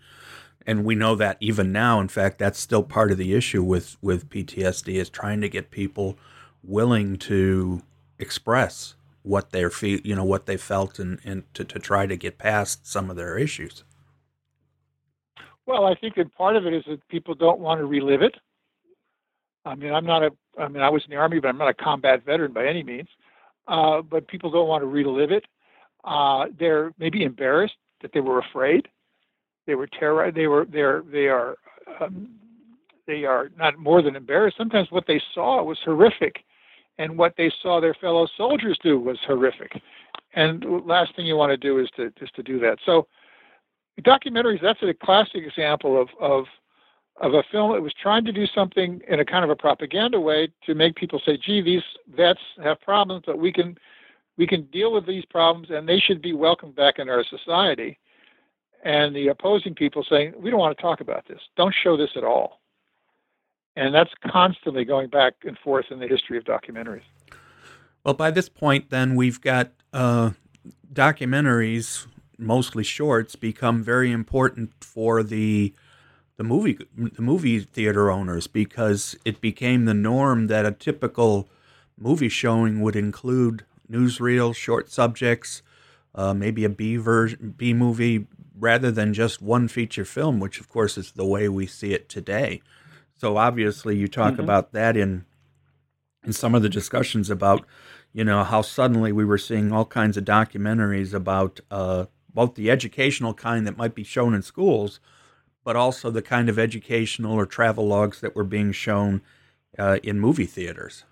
[0.65, 3.97] and we know that even now in fact that's still part of the issue with
[4.01, 6.17] with PTSD is trying to get people
[6.63, 7.81] willing to
[8.19, 12.15] express what they're feel you know what they felt and and to, to try to
[12.15, 13.83] get past some of their issues.
[15.65, 18.35] Well i think that part of it is that people don't want to relive it.
[19.65, 21.69] I mean i'm not a i mean i was in the army but i'm not
[21.69, 23.09] a combat veteran by any means.
[23.67, 25.43] Uh, but people don't want to relive it.
[26.03, 28.87] Uh, they're maybe embarrassed that they were afraid
[29.67, 30.35] they were terrorized.
[30.35, 31.55] They were they're they are
[31.99, 32.29] um,
[33.07, 34.57] they are not more than embarrassed.
[34.57, 36.43] Sometimes what they saw was horrific,
[36.97, 39.81] and what they saw their fellow soldiers do was horrific.
[40.33, 42.77] And last thing you want to do is to just to do that.
[42.85, 43.07] So
[44.01, 46.45] documentaries that's a classic example of of
[47.21, 50.19] of a film that was trying to do something in a kind of a propaganda
[50.19, 53.77] way to make people say, "Gee, these vets have problems, but we can
[54.37, 57.97] we can deal with these problems, and they should be welcomed back in our society."
[58.85, 61.39] And the opposing people saying, we don't want to talk about this.
[61.57, 62.61] Don't show this at all.
[63.75, 67.01] And that's constantly going back and forth in the history of documentaries.
[68.05, 70.31] Well, by this point, then we've got uh,
[70.93, 72.05] documentaries,
[72.37, 75.73] mostly shorts, become very important for the
[76.37, 81.49] the movie the movie theater owners because it became the norm that a typical
[81.97, 85.61] movie showing would include newsreels, short subjects,
[86.13, 88.27] uh, maybe a B version, B movie
[88.57, 92.09] rather than just one feature film, which of course is the way we see it
[92.09, 92.61] today.
[93.17, 94.43] So obviously, you talk mm-hmm.
[94.43, 95.25] about that in
[96.25, 97.65] in some of the discussions about
[98.13, 102.69] you know how suddenly we were seeing all kinds of documentaries about uh, both the
[102.71, 104.99] educational kind that might be shown in schools,
[105.63, 109.21] but also the kind of educational or travel logs that were being shown
[109.77, 111.05] uh, in movie theaters.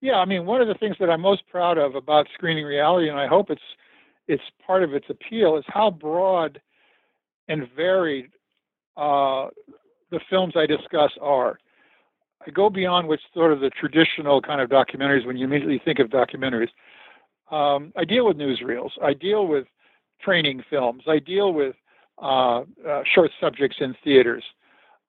[0.00, 3.08] Yeah, I mean, one of the things that I'm most proud of about screening reality,
[3.08, 3.62] and I hope it's
[4.28, 6.60] it's part of its appeal is how broad
[7.48, 8.30] and varied
[8.96, 9.48] uh,
[10.10, 11.58] the films I discuss are.
[12.46, 15.98] I go beyond what's sort of the traditional kind of documentaries when you immediately think
[15.98, 16.68] of documentaries.
[17.50, 18.90] Um, I deal with newsreels.
[19.02, 19.66] I deal with
[20.20, 21.04] training films.
[21.06, 21.76] I deal with
[22.20, 24.44] uh, uh, short subjects in theaters.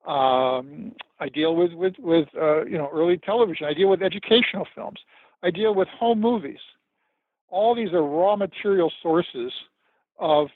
[0.05, 3.67] Um, I deal with with with uh, you know early television.
[3.67, 4.99] I deal with educational films.
[5.43, 6.59] I deal with home movies
[7.49, 9.51] all these are raw material sources
[10.19, 10.47] of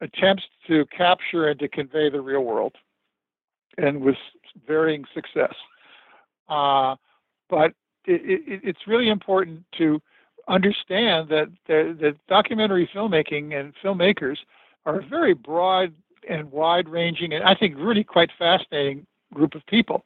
[0.00, 2.74] attempts to capture and to convey the real world,
[3.78, 4.16] and with
[4.66, 5.54] varying success.
[6.48, 6.96] Uh,
[7.48, 7.72] but
[8.06, 10.00] it, it, it's really important to
[10.48, 14.36] understand that, that, that documentary filmmaking and filmmakers
[14.84, 15.94] are a very broad
[16.28, 20.04] and wide ranging, and I think really quite fascinating group of people.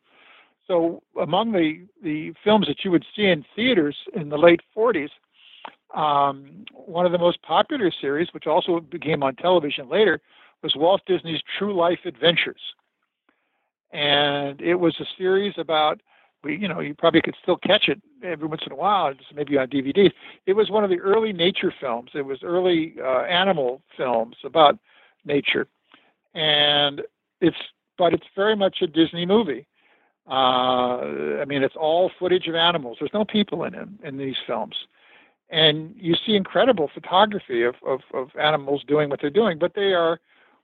[0.66, 5.09] So, among the, the films that you would see in theaters in the late 40s,
[5.95, 10.20] um, one of the most popular series, which also became on television later,
[10.62, 12.61] was Walt Disney's True Life Adventures.
[13.93, 16.01] And it was a series about,
[16.45, 19.57] you know, you probably could still catch it every once in a while, just maybe
[19.57, 20.11] on DVD.
[20.47, 22.11] It was one of the early nature films.
[22.14, 24.78] It was early uh, animal films about
[25.24, 25.68] nature,
[26.34, 27.03] and
[27.41, 27.57] it's
[27.97, 29.66] but it's very much a Disney movie.
[30.28, 32.99] Uh, I mean, it's all footage of animals.
[33.01, 34.76] There's no people in it in these films
[35.51, 39.92] and you see incredible photography of, of, of animals doing what they're doing, but they
[39.94, 40.20] are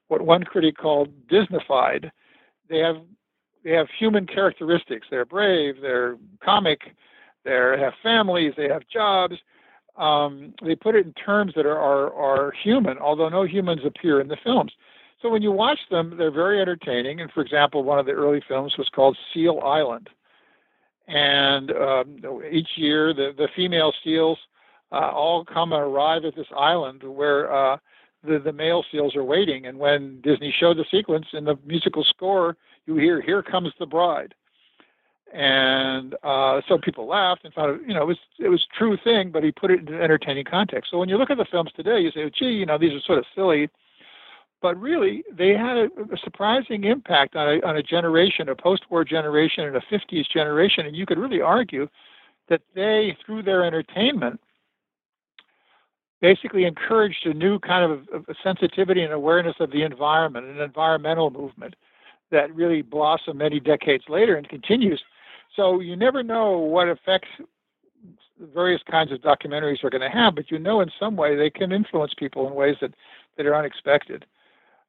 [0.09, 2.11] what one critic called Disneyfied.
[2.69, 2.97] They have
[3.65, 5.07] they have human characteristics.
[5.11, 5.77] They're brave.
[5.81, 6.81] They're comic.
[7.45, 8.53] They have families.
[8.57, 9.37] They have jobs.
[9.97, 14.21] Um, they put it in terms that are, are are human, although no humans appear
[14.21, 14.73] in the films.
[15.23, 17.21] So when you watch them, they're very entertaining.
[17.21, 20.11] And for example, one of the early films was called Seal Island,
[21.07, 24.39] and um, each year the the female seals
[24.95, 27.77] uh, all come and arrive at this island where uh,
[28.23, 29.67] the the male seals are waiting.
[29.67, 33.87] And when Disney showed the sequence in the musical score, you hear "Here Comes the
[33.87, 34.35] Bride,"
[35.33, 39.31] and uh, so people laughed and thought you know it was it was true thing,
[39.33, 40.91] but he put it into an entertaining context.
[40.93, 43.01] So when you look at the films today, you say, "Gee, you know, these are
[43.01, 43.69] sort of silly."
[44.63, 49.05] But really, they had a, a surprising impact on a, on a generation, a post-war
[49.05, 50.87] generation, and a 50s generation.
[50.87, 51.87] And you could really argue
[52.49, 54.41] that they, through their entertainment,
[56.25, 61.31] basically encouraged a new kind of, of sensitivity and awareness of the environment, an environmental
[61.31, 61.77] movement
[62.31, 65.03] that really blossomed many decades later and continues.
[65.55, 67.29] So you never know what effects
[68.55, 71.51] various kinds of documentaries are going to have, but you know in some way they
[71.51, 72.95] can influence people in ways that,
[73.37, 74.25] that are unexpected.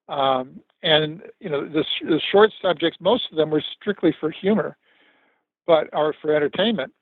[0.08, 4.78] Um, and you know the, the short subjects, most of them were strictly for humor,
[5.68, 6.94] but are for entertainment.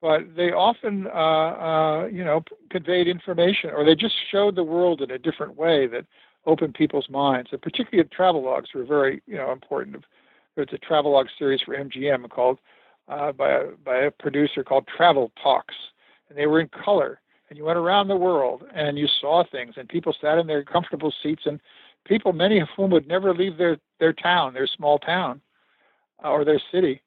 [0.00, 5.02] But they often, uh, uh, you know, conveyed information, or they just showed the world
[5.02, 6.06] in a different way that
[6.46, 7.50] opened people's minds.
[7.52, 10.04] And particularly, travel logs were very, you know, important.
[10.54, 12.58] There's a travel log series for MGM called
[13.08, 15.74] uh, by a, by a producer called Travel Talks,
[16.28, 17.20] and they were in color.
[17.48, 20.62] And you went around the world and you saw things, and people sat in their
[20.62, 21.58] comfortable seats and
[22.04, 25.40] people, many of whom would never leave their, their town, their small town,
[26.24, 27.02] uh, or their city,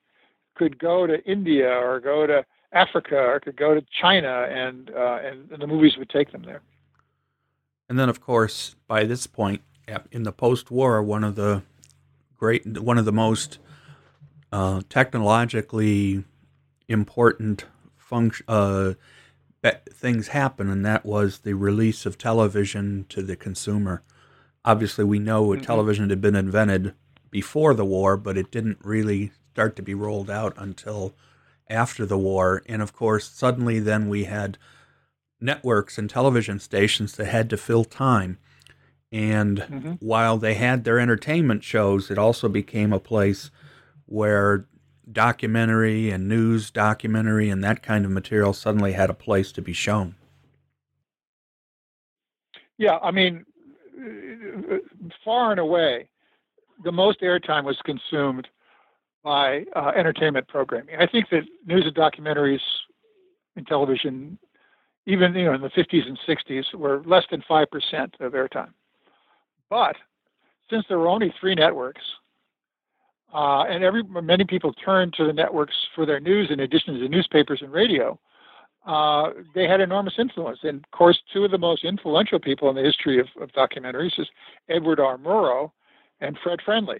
[0.55, 5.19] could go to India or go to Africa or could go to China, and, uh,
[5.23, 6.61] and, and the movies would take them there.
[7.89, 9.61] And then, of course, by this point
[10.11, 11.63] in the post-war, one of the
[12.37, 13.59] great, one of the most
[14.51, 16.23] uh, technologically
[16.87, 17.65] important
[17.97, 18.93] function uh,
[19.89, 24.01] things happen, and that was the release of television to the consumer
[24.63, 25.61] obviously we know mm-hmm.
[25.61, 26.93] television had been invented
[27.29, 31.13] before the war, but it didn't really start to be rolled out until
[31.71, 32.61] after the war.
[32.67, 34.57] And of course, suddenly then we had
[35.39, 38.37] networks and television stations that had to fill time.
[39.11, 39.91] And mm-hmm.
[39.99, 43.49] while they had their entertainment shows, it also became a place
[44.05, 44.67] where
[45.11, 49.73] documentary and news documentary and that kind of material suddenly had a place to be
[49.73, 50.15] shown.
[52.77, 53.45] Yeah, I mean,
[55.23, 56.09] far and away,
[56.83, 58.47] the most airtime was consumed
[59.23, 60.95] by uh, entertainment programming.
[60.99, 62.59] I think that news and documentaries
[63.55, 64.37] in television,
[65.05, 68.73] even you know in the 50s and 60s, were less than five percent of airtime.
[69.69, 69.95] But
[70.69, 72.01] since there were only three networks,
[73.33, 76.99] uh, and every many people turned to the networks for their news in addition to
[76.99, 78.19] the newspapers and radio,
[78.85, 80.59] uh, they had enormous influence.
[80.63, 84.19] And of course, two of the most influential people in the history of, of documentaries
[84.19, 84.27] is
[84.69, 85.17] Edward R.
[85.17, 85.71] Murrow
[86.19, 86.99] and Fred Friendly.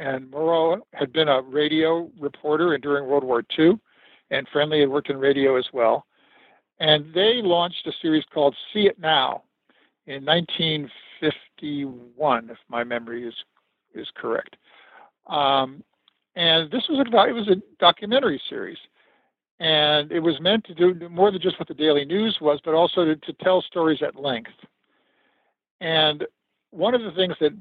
[0.00, 3.78] And Murrow had been a radio reporter and during World War II,
[4.30, 6.06] and Friendly had worked in radio as well.
[6.80, 9.42] And they launched a series called See It Now
[10.06, 13.34] in 1951, if my memory is
[13.94, 14.56] is correct.
[15.26, 15.84] Um,
[16.34, 18.78] and this was about it was a documentary series
[19.60, 22.72] and it was meant to do more than just what the daily news was, but
[22.72, 24.50] also to, to tell stories at length.
[25.82, 26.26] And
[26.70, 27.52] one of the things that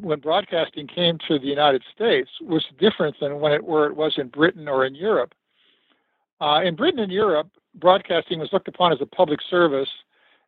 [0.00, 4.28] when broadcasting came to the United States was different than when it it was in
[4.28, 5.34] Britain or in Europe.
[6.40, 9.88] Uh, in Britain and Europe, broadcasting was looked upon as a public service,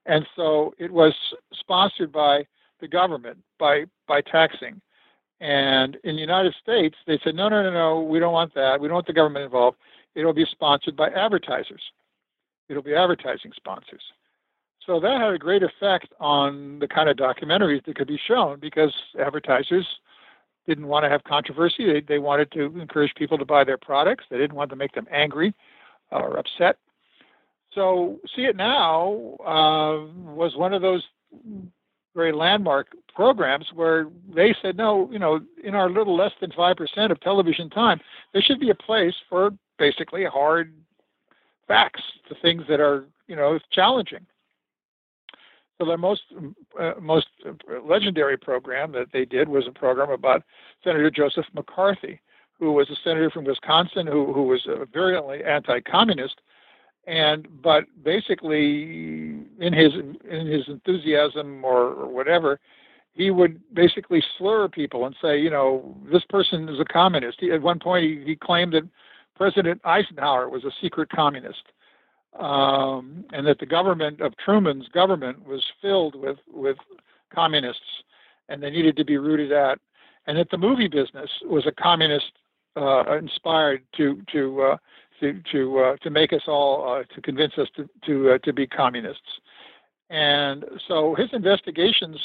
[0.06, 1.14] and so it was
[1.52, 2.44] sponsored by
[2.80, 4.80] the government by by taxing.
[5.40, 8.80] And in the United States, they said, no, no, no, no, we don't want that.
[8.80, 9.76] We don't want the government involved
[10.18, 11.82] it'll be sponsored by advertisers.
[12.68, 14.02] It'll be advertising sponsors.
[14.88, 18.58] So that had a great effect on the kind of documentaries that could be shown
[18.58, 19.86] because advertisers
[20.66, 21.84] didn't want to have controversy.
[21.92, 24.24] They, they wanted to encourage people to buy their products.
[24.30, 25.54] They didn't want to make them angry
[26.10, 26.78] or upset.
[27.74, 31.02] So See It Now uh, was one of those
[32.16, 37.10] very landmark programs where they said, no, you know, in our little less than 5%
[37.10, 38.00] of television time,
[38.32, 40.72] there should be a place for basically hard
[41.66, 44.24] facts, the things that are you know challenging.
[45.78, 46.22] So their most
[46.78, 47.28] uh, most
[47.84, 50.42] legendary program that they did was a program about
[50.82, 52.20] Senator Joseph McCarthy,
[52.58, 56.40] who was a senator from Wisconsin who who was a virulently anti-communist,
[57.06, 59.92] and but basically in his
[60.28, 62.58] in his enthusiasm or, or whatever,
[63.14, 67.38] he would basically slur people and say, you know, this person is a communist.
[67.40, 68.88] He, at one point, he, he claimed that
[69.36, 71.62] President Eisenhower was a secret communist,
[72.38, 76.76] um, and that the government of Truman's government was filled with with
[77.34, 78.02] communists,
[78.48, 79.78] and they needed to be rooted out,
[80.26, 82.32] and that the movie business was a communist
[82.76, 84.76] uh, inspired to to uh,
[85.20, 88.52] to to uh, to make us all uh, to convince us to to uh, to
[88.52, 89.40] be communists.
[90.10, 92.16] And so his investigations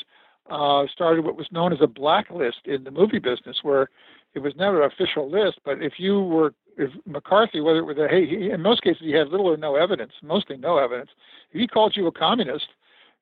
[0.50, 3.90] uh, started what was known as a blacklist in the movie business, where
[4.34, 7.98] it was never an official list, but if you were if McCarthy, whether it was
[7.98, 11.12] a hey, he, in most cases he had little or no evidence, mostly no evidence.
[11.52, 12.68] If he called you a communist,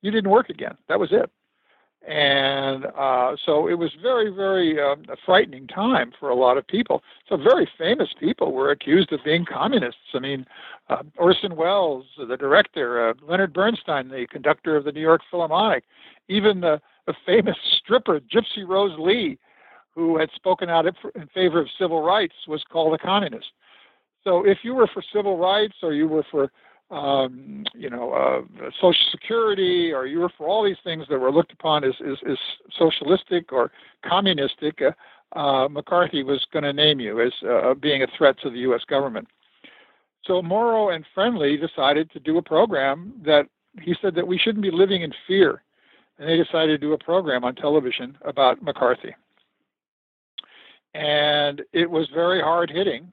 [0.02, 0.78] you didn't work again.
[0.88, 1.30] That was it
[2.08, 6.66] and uh, so it was very, very um, a frightening time for a lot of
[6.66, 7.04] people.
[7.30, 10.00] So very famous people were accused of being communists.
[10.14, 10.46] I mean,
[10.90, 15.84] uh, Orson Welles, the director, uh, Leonard Bernstein, the conductor of the New York Philharmonic,
[16.28, 19.38] even the, the famous stripper Gypsy Rose Lee,
[19.94, 23.48] who had spoken out in favor of civil rights, was called a communist.
[24.24, 26.52] So if you were for civil rights or you were for
[26.92, 31.32] um, you know, uh, Social Security, or you were for all these things that were
[31.32, 32.38] looked upon as, as, as
[32.78, 33.72] socialistic or
[34.04, 34.92] communistic, uh,
[35.38, 38.82] uh, McCarthy was going to name you as uh, being a threat to the U.S.
[38.88, 39.30] government.
[40.26, 43.48] So Murrow and Friendly decided to do a program that
[43.82, 45.64] he said that we shouldn't be living in fear,
[46.20, 49.16] and they decided to do a program on television about McCarthy.
[50.94, 53.12] And it was very hard hitting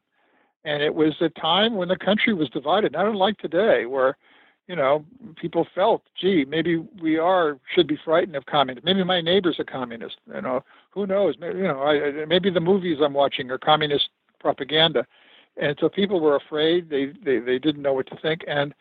[0.68, 4.16] and it was a time when the country was divided, not unlike today, where
[4.66, 5.04] you know
[5.36, 8.84] people felt, gee, maybe we are should be frightened of communism.
[8.84, 10.16] Maybe my neighbor's a communist.
[10.26, 11.36] You know, who knows?
[11.40, 14.10] Maybe, you know, I, maybe the movies I'm watching are communist
[14.40, 15.06] propaganda,
[15.56, 16.90] and so people were afraid.
[16.90, 18.74] They they they didn't know what to think, and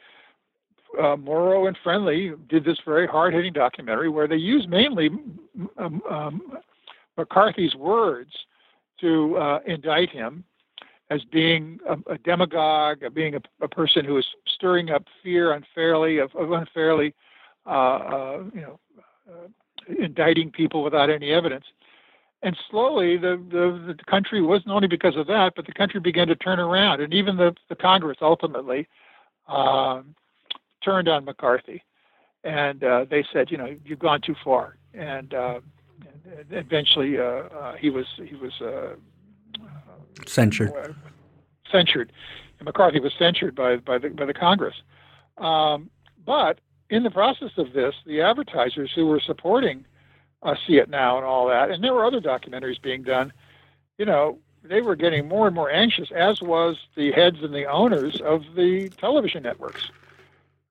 [0.99, 5.09] uh, Murrow and Friendly did this very hard-hitting documentary where they used mainly
[5.77, 6.57] um, um,
[7.17, 8.31] McCarthy's words
[9.01, 10.43] to uh, indict him
[11.09, 16.17] as being a, a demagogue, being a, a, person who is stirring up fear unfairly,
[16.17, 17.13] of, of unfairly,
[17.65, 18.79] uh, uh, you know,
[19.29, 19.47] uh,
[19.99, 21.65] indicting people without any evidence.
[22.43, 26.27] And slowly, the, the, the country wasn't only because of that, but the country began
[26.27, 28.87] to turn around, and even the, the Congress ultimately
[29.47, 30.13] um,
[30.83, 31.83] turned on McCarthy,
[32.43, 35.59] and uh, they said, you know, you've gone too far, and, uh,
[36.49, 38.53] eventually uh, he was he was
[40.25, 40.71] censured.
[41.71, 42.11] Censured.
[42.59, 44.75] And McCarthy was censured by by the by the Congress.
[45.37, 45.89] Um,
[46.25, 46.59] but
[46.89, 49.85] in the process of this, the advertisers who were supporting
[50.43, 53.33] uh, See It Now and all that, and there were other documentaries being done,
[53.97, 57.65] you know, they were getting more and more anxious, as was the heads and the
[57.65, 59.89] owners of the television networks,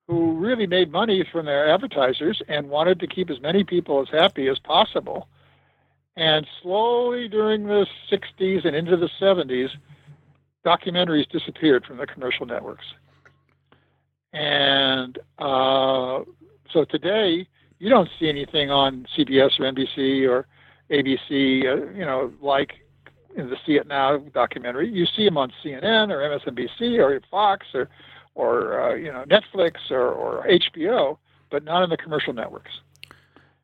[0.06, 4.08] who really made money from their advertisers and wanted to keep as many people as
[4.08, 5.28] happy as possible.
[6.16, 9.68] And slowly during the 60s and into the 70s,
[10.64, 12.86] documentaries disappeared from the commercial networks.
[14.32, 16.20] And uh,
[16.70, 17.46] so today,
[17.78, 20.46] you don't see anything on CBS or NBC or
[20.90, 22.74] ABC, uh, you know, like
[23.36, 24.88] in the See It Now documentary.
[24.88, 27.88] You see them on CNN or MSNBC or Fox or,
[28.34, 31.18] or uh, you know, Netflix or, or HBO,
[31.50, 32.72] but not in the commercial networks.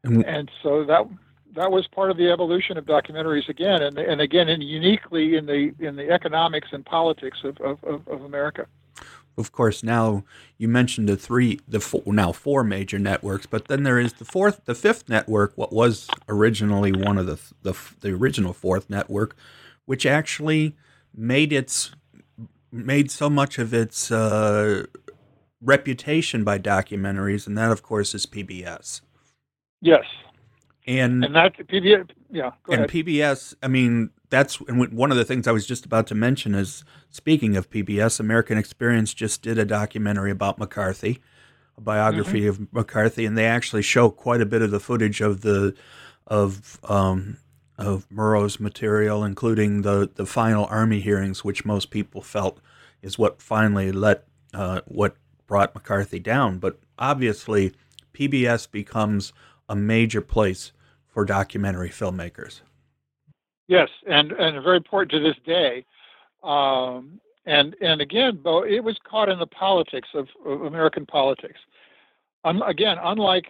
[0.05, 1.07] And, and so that
[1.55, 5.47] that was part of the evolution of documentaries again, and and again, and uniquely in
[5.47, 8.67] the in the economics and politics of, of, of America.
[9.39, 10.25] Of course, now
[10.59, 14.27] you mentioned the three, the four, now four major networks, but then there is the
[14.27, 19.35] fourth, the fifth network, what was originally one of the the, the original fourth network,
[19.87, 20.77] which actually
[21.15, 21.93] made its
[22.71, 24.85] made so much of its uh,
[25.63, 29.01] reputation by documentaries, and that, of course, is PBS.
[29.81, 30.05] Yes,
[30.87, 32.91] and and that PBS, yeah, and ahead.
[32.91, 33.55] PBS.
[33.63, 36.85] I mean, that's and one of the things I was just about to mention is
[37.11, 41.21] speaking of PBS, American Experience just did a documentary about McCarthy,
[41.77, 42.65] a biography mm-hmm.
[42.65, 45.75] of McCarthy, and they actually show quite a bit of the footage of the
[46.27, 47.39] of um,
[47.79, 52.61] of Murrow's material, including the the final army hearings, which most people felt
[53.03, 54.25] is what finally let
[54.55, 55.17] uh, what
[55.47, 56.59] brought McCarthy down.
[56.59, 57.73] But obviously,
[58.15, 59.33] PBS becomes
[59.73, 60.71] a major place
[61.09, 62.61] for documentary filmmakers.
[63.69, 65.87] Yes, and and very important to this day.
[66.43, 71.59] Um, and and again, though it was caught in the politics of, of American politics.
[72.45, 73.47] Um, again, unlike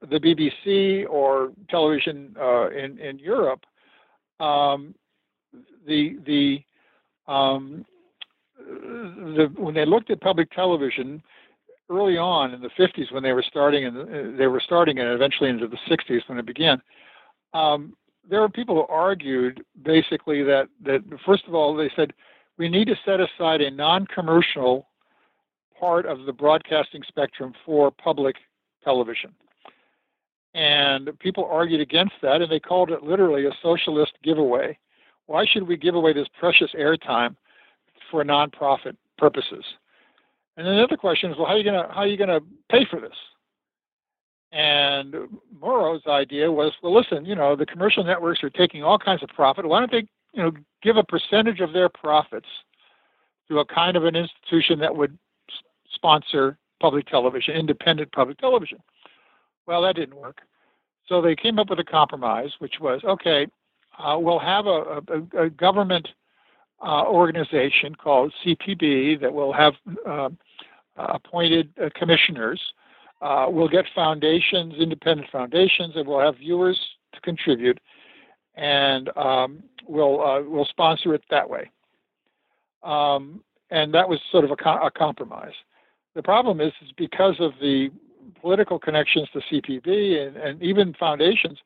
[0.00, 3.64] the BBC or television uh, in in Europe,
[4.40, 4.92] um,
[5.86, 7.86] the the um,
[8.58, 11.22] the when they looked at public television,
[11.90, 15.50] early on in the 50s when they were starting and they were starting and eventually
[15.50, 16.80] into the 60s when it began.
[17.52, 17.94] Um,
[18.28, 22.12] there were people who argued basically that that first of all they said
[22.58, 24.86] we need to set aside a non-commercial
[25.78, 28.36] part of the broadcasting spectrum for public
[28.84, 29.32] television.
[30.54, 34.76] And people argued against that, and they called it literally a socialist giveaway.
[35.26, 37.36] Why should we give away this precious airtime
[38.10, 39.64] for nonprofit purposes.
[40.56, 42.40] And then the other question is, well, how are you gonna how are you gonna
[42.70, 43.16] pay for this?
[44.52, 45.14] And
[45.60, 49.28] Murrow's idea was, well, listen, you know, the commercial networks are taking all kinds of
[49.28, 49.64] profit.
[49.64, 52.48] Why don't they, you know, give a percentage of their profits
[53.48, 55.16] to a kind of an institution that would
[55.92, 58.78] sponsor public television, independent public television?
[59.66, 60.40] Well, that didn't work.
[61.06, 63.46] So they came up with a compromise, which was, okay,
[63.98, 65.02] uh, we'll have a,
[65.34, 66.08] a, a government
[66.82, 69.74] uh, organization called CPB that will have
[70.06, 70.28] uh,
[70.96, 72.60] appointed uh, commissioners.
[73.20, 76.78] Uh, we'll get foundations, independent foundations, and we'll have viewers
[77.12, 77.78] to contribute,
[78.54, 81.70] and um, we'll uh, we'll sponsor it that way.
[82.82, 85.52] Um, and that was sort of a, co- a compromise.
[86.14, 87.90] The problem is, is because of the
[88.40, 91.58] political connections to CPB and, and even foundations,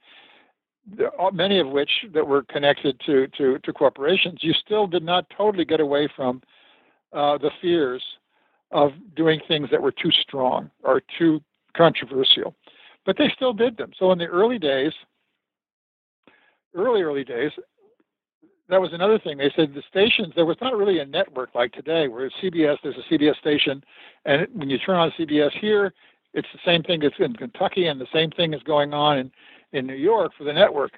[1.32, 5.64] many of which that were connected to, to, to corporations, you still did not totally
[5.64, 6.43] get away from
[7.12, 8.03] uh, the fears
[8.70, 11.41] of doing things that were too strong or too
[11.76, 12.55] controversial.
[13.07, 13.93] But they still did them.
[13.99, 14.93] So in the early days,
[16.74, 17.53] early, early days,
[18.68, 19.37] that was another thing.
[19.37, 22.97] They said the stations, there was not really a network like today, where CBS, there's
[22.97, 23.85] a CBS station,
[24.24, 25.93] and when you turn on CBS here,
[26.32, 29.30] it's the same thing that's in Kentucky, and the same thing is going on in
[29.75, 30.93] in New York for the network.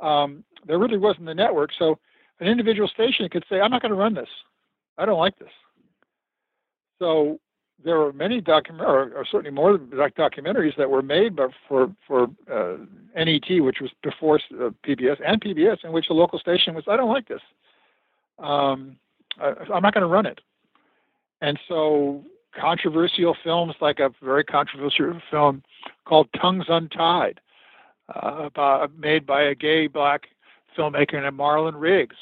[0.00, 1.98] Um, there really wasn't a network, so
[2.40, 4.28] an individual station could say, "I'm not going to run this.
[4.96, 5.50] I don't like this."
[7.00, 7.40] So
[7.84, 12.28] there were many document, or, or, certainly more documentaries that were made by, for for
[12.52, 12.76] uh,
[13.16, 16.96] NET, which was before uh, PBS, and PBS, in which the local station was, "I
[16.96, 17.42] don't like this.
[18.38, 18.96] Um,
[19.40, 20.40] I, I'm not going to run it."
[21.40, 22.22] And so
[22.58, 25.62] controversial films like a very controversial film
[26.04, 27.40] called Tongues Untied
[28.14, 30.28] uh, made by a gay black
[30.76, 32.16] filmmaker named Marlon Riggs.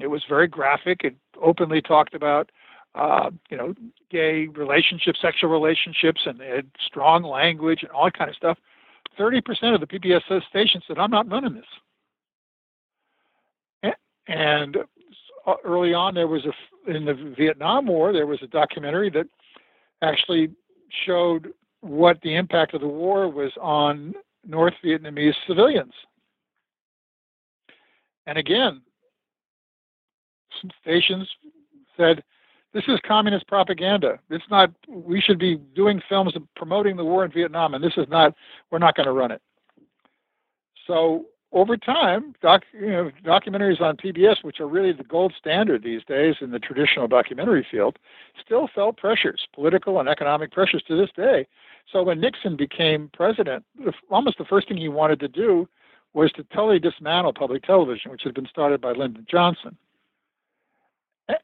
[0.00, 1.02] It was very graphic.
[1.04, 2.50] It openly talked about,
[2.94, 3.74] uh, you know,
[4.10, 8.58] gay relationships, sexual relationships, and they had strong language and all that kind of stuff.
[9.16, 11.64] Thirty percent of the PBS stations said, "I'm not running this."
[14.28, 14.76] And
[15.64, 19.26] early on, there was a in the Vietnam War, there was a documentary that
[20.02, 20.50] actually
[21.04, 24.14] showed what the impact of the war was on
[24.46, 25.92] North Vietnamese civilians.
[28.26, 28.80] And again,
[30.60, 31.28] some stations
[31.96, 32.22] said,
[32.72, 34.18] this is communist propaganda.
[34.28, 38.06] It's not, we should be doing films promoting the war in Vietnam, and this is
[38.08, 38.34] not,
[38.70, 39.40] we're not going to run it.
[40.86, 45.82] So over time, doc, you know, documentaries on PBS, which are really the gold standard
[45.82, 47.98] these days in the traditional documentary field,
[48.44, 51.46] still felt pressures, political and economic pressures to this day.
[51.90, 53.64] So when Nixon became president,
[54.10, 55.68] almost the first thing he wanted to do
[56.14, 59.76] was to totally dismantle public television, which had been started by Lyndon Johnson.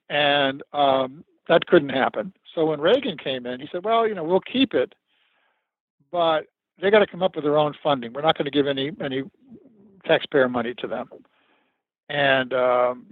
[0.09, 2.32] And um, that couldn't happen.
[2.55, 4.94] So when Reagan came in, he said, well, you know, we'll keep it,
[6.11, 6.46] but
[6.80, 8.12] they got to come up with their own funding.
[8.12, 9.22] We're not going to give any any
[10.05, 11.09] taxpayer money to them.
[12.09, 13.07] And um,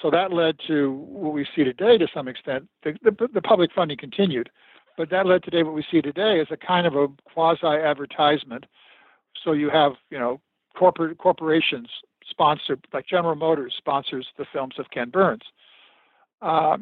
[0.00, 2.68] so that led to what we see today to some extent.
[2.82, 4.50] The, the, the, public funding continued,
[4.96, 8.66] but that led today what we see today is a kind of a quasi advertisement.
[9.42, 10.40] So you have, you know,
[10.76, 11.88] corporate corporations
[12.28, 15.44] sponsor, like General Motors sponsors the films of Ken Burns.
[16.42, 16.78] Uh,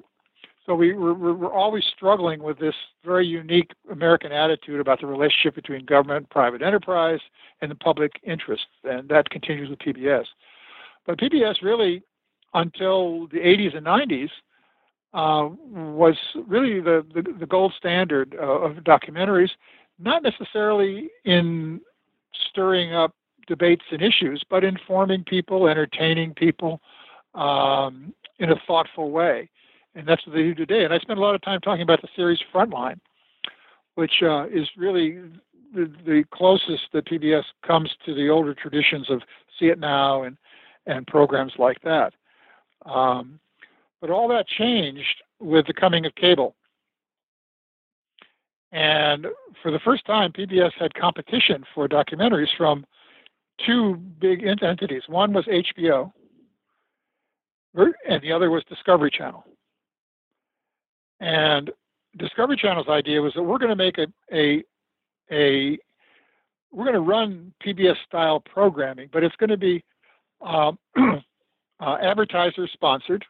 [0.66, 5.54] so we, we're, we're, always struggling with this very unique American attitude about the relationship
[5.54, 7.20] between government private enterprise
[7.60, 10.24] and the public interest, and that continues with PBS.
[11.06, 12.02] But PBS really,
[12.54, 14.30] until the 80s and 90s,
[15.12, 16.16] uh, was
[16.48, 19.50] really the, the, the gold standard uh, of documentaries,
[19.98, 21.80] not necessarily in
[22.50, 23.14] stirring up
[23.46, 26.80] debates and issues, but informing people, entertaining people
[27.34, 29.50] um, in a thoughtful way
[29.94, 30.84] and that's what they do today.
[30.84, 32.98] And I spent a lot of time talking about the series Frontline,
[33.94, 35.20] which uh, is really
[35.74, 39.22] the, the, closest that PBS comes to the older traditions of
[39.58, 40.36] See It Now and
[40.86, 42.12] and programs like that.
[42.84, 43.40] Um,
[44.00, 46.54] but all that changed with the coming of cable.
[48.70, 49.28] And
[49.62, 52.84] for the first time, PBS had competition for documentaries from
[53.64, 55.02] two big entities.
[55.06, 56.12] One was HBO,
[57.74, 59.44] and the other was Discovery Channel.
[61.24, 61.70] And
[62.18, 64.62] Discovery Channel's idea was that we're going to make a a
[65.32, 65.78] a
[66.70, 69.82] we're going to run PBS style programming, but it's going to be
[70.42, 73.24] um, uh, advertiser sponsored,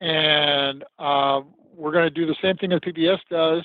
[0.00, 1.40] and uh,
[1.74, 3.64] we're going to do the same thing as PBS does.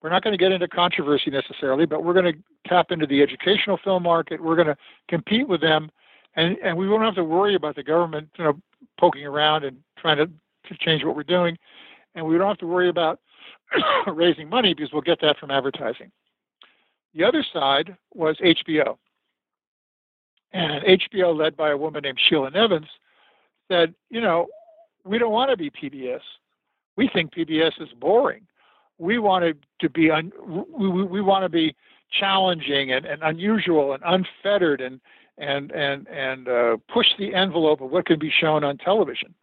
[0.00, 3.22] We're not going to get into controversy necessarily, but we're going to tap into the
[3.22, 4.40] educational film market.
[4.40, 4.76] We're going to
[5.08, 5.90] compete with them,
[6.36, 8.60] and and we won't have to worry about the government, you know,
[9.00, 11.58] poking around and trying to, to change what we're doing
[12.14, 13.20] and we don't have to worry about
[14.06, 16.10] raising money because we'll get that from advertising.
[17.14, 18.96] The other side was HBO.
[20.52, 22.86] And HBO, led by a woman named Sheila Nevins,
[23.68, 24.46] said, you know,
[25.04, 26.20] we don't want to be PBS.
[26.96, 28.46] We think PBS is boring.
[28.98, 31.74] We want to be un- we, we want to be
[32.10, 35.00] challenging and, and unusual and unfettered and
[35.36, 39.34] and and and uh, push the envelope of what can be shown on television.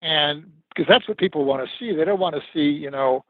[0.00, 1.96] And because that's what people want to see.
[1.96, 3.24] They don't want to see, you know,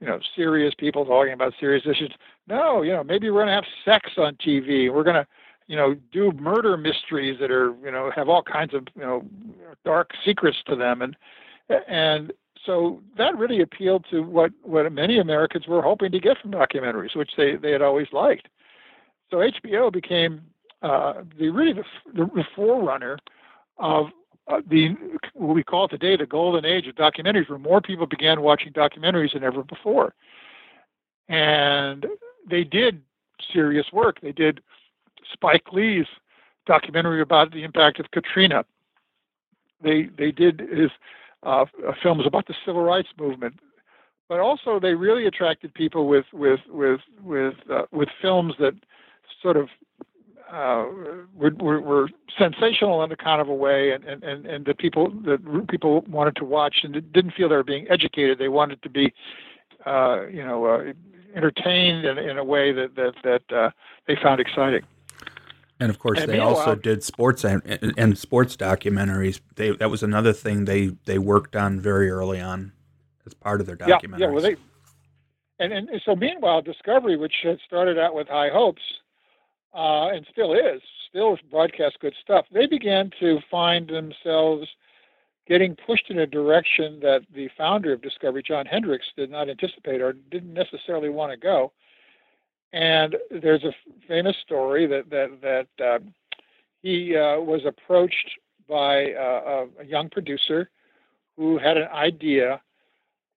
[0.00, 2.12] you know, serious people talking about serious issues.
[2.48, 4.92] No, you know, maybe we're going to have sex on TV.
[4.92, 5.26] We're going to,
[5.66, 9.24] you know, do murder mysteries that are, you know, have all kinds of, you know,
[9.84, 11.16] dark secrets to them, and
[11.88, 12.32] and
[12.66, 17.16] so that really appealed to what what many Americans were hoping to get from documentaries,
[17.16, 18.48] which they they had always liked.
[19.30, 20.42] So HBO became
[20.82, 23.18] uh, the really the, the forerunner
[23.78, 24.06] of
[24.48, 24.96] uh, the
[25.34, 29.32] what we call today the golden age of documentaries, where more people began watching documentaries
[29.32, 30.14] than ever before.
[31.28, 32.06] And
[32.48, 33.02] they did
[33.52, 34.20] serious work.
[34.20, 34.60] They did
[35.32, 36.06] Spike Lee's
[36.66, 38.64] documentary about the impact of Katrina.
[39.82, 40.90] They they did his
[41.42, 41.64] uh,
[42.02, 43.58] films about the civil rights movement,
[44.28, 48.74] but also they really attracted people with with with with uh, with films that
[49.40, 49.68] sort of
[50.52, 50.84] uh,
[51.34, 54.74] were, were, were, sensational in a kind of a way, and, and, and, and the
[54.74, 58.38] people that people wanted to watch and didn't feel they were being educated.
[58.38, 59.12] They wanted to be,
[59.86, 60.92] uh, you know, uh,
[61.34, 63.70] entertained in, in a way that that that uh,
[64.06, 64.82] they found exciting.
[65.80, 67.62] And of course, and they also did sports and,
[67.96, 69.40] and sports documentaries.
[69.56, 72.72] They that was another thing they they worked on very early on
[73.26, 74.18] as part of their documentaries.
[74.18, 74.30] Yeah, yeah.
[74.30, 74.56] Well, they
[75.58, 78.82] and and so meanwhile, Discovery, which had started out with high hopes,
[79.74, 82.46] uh, and still is, still broadcast good stuff.
[82.52, 84.66] They began to find themselves
[85.46, 90.00] getting pushed in a direction that the founder of Discovery, John Hendricks, did not anticipate
[90.00, 91.72] or didn't necessarily want to go.
[92.72, 93.72] And there's a
[94.08, 95.98] famous story that that that uh,
[96.80, 98.30] he uh, was approached
[98.68, 100.70] by uh, a young producer
[101.36, 102.60] who had an idea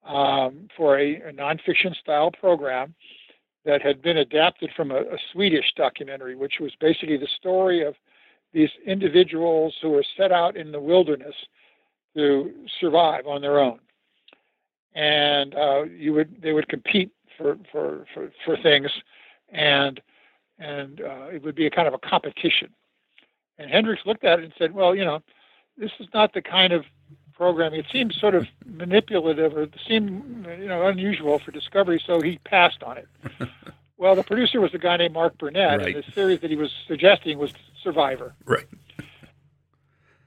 [0.06, 2.94] um, for a, a nonfiction style program
[3.66, 7.96] that had been adapted from a, a, Swedish documentary, which was basically the story of
[8.54, 11.36] these individuals who were set out in the wilderness
[12.16, 13.80] to survive on their own,
[14.94, 18.90] and uh, you would they would compete for for for, for things,
[19.50, 20.00] and
[20.60, 22.70] and uh, it would be a kind of a competition.
[23.58, 25.22] And Hendricks looked at it and said, "Well, you know,
[25.78, 26.86] this is not the kind of
[27.36, 27.80] programming.
[27.80, 32.84] It seemed sort of manipulative or seemed you know unusual for Discovery, so he passed
[32.84, 33.08] on it.
[33.98, 35.96] well, the producer was a guy named Mark Burnett, right.
[35.96, 38.34] and the series that he was suggesting was Survivor.
[38.46, 38.66] Right.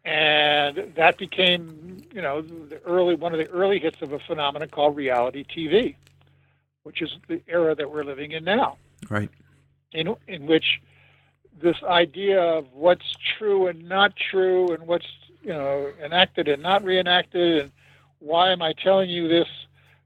[0.05, 4.69] And that became, you know, the early one of the early hits of a phenomenon
[4.69, 5.97] called reality TV,
[6.85, 8.79] which is the era that we're living in now.
[9.11, 9.29] Right.
[9.93, 10.81] In in which
[11.61, 15.07] this idea of what's true and not true and what's
[15.49, 17.73] you know, enacted and not reenacted, and
[18.21, 19.49] why am I telling you this?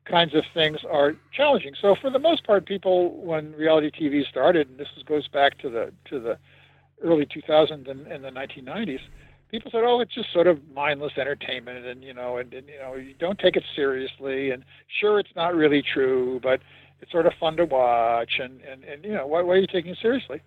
[0.05, 1.75] Kinds of things are challenging.
[1.81, 5.69] So for the most part, people, when reality TV started, and this goes back to
[5.69, 6.39] the to the
[7.03, 9.01] early 2000s and, and the 1990s,
[9.51, 12.79] people said, "Oh, it's just sort of mindless entertainment, and you know, and, and you
[12.79, 14.65] know, you don't take it seriously, and
[15.01, 16.61] sure, it's not really true, but
[17.01, 19.67] it's sort of fun to watch, and and, and you know, why, why are you
[19.67, 20.41] taking it seriously?"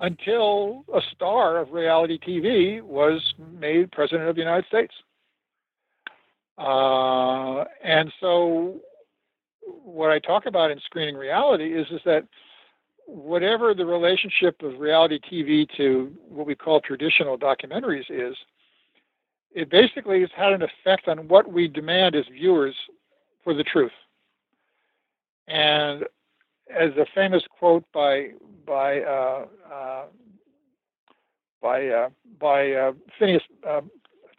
[0.00, 3.20] Until a star of reality TV was
[3.52, 4.94] made president of the United States.
[6.58, 8.80] Uh, and so,
[9.62, 12.26] what I talk about in screening reality is is that
[13.06, 18.36] whatever the relationship of reality TV to what we call traditional documentaries is,
[19.52, 22.74] it basically has had an effect on what we demand as viewers
[23.42, 23.92] for the truth.
[25.48, 26.04] And
[26.70, 28.28] as a famous quote by
[28.66, 30.04] by uh, uh,
[31.60, 32.08] by uh,
[32.40, 33.80] by uh, Phineas uh,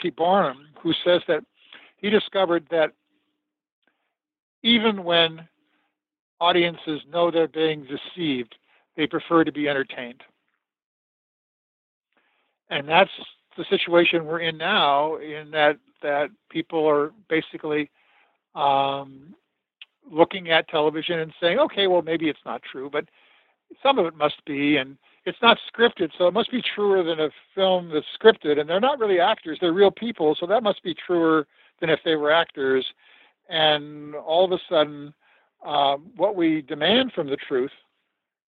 [0.02, 0.10] T.
[0.10, 1.44] Barnum, who says that
[1.98, 2.92] he discovered that
[4.64, 5.48] even when
[6.40, 8.56] audiences know they're being deceived,
[8.98, 10.22] they prefer to be entertained,
[12.70, 13.12] and that's
[13.58, 15.18] the situation we're in now.
[15.18, 17.90] In that that people are basically
[18.56, 19.36] um,
[20.12, 23.06] looking at television and saying, okay, well, maybe it's not true, but
[23.82, 27.20] some of it must be, and it's not scripted, so it must be truer than
[27.20, 28.60] a film that's scripted.
[28.60, 31.48] And they're not really actors; they're real people, so that must be truer
[31.82, 32.86] than if they were actors.
[33.50, 35.14] And all of a sudden,
[35.66, 37.72] um, what we demand from the truth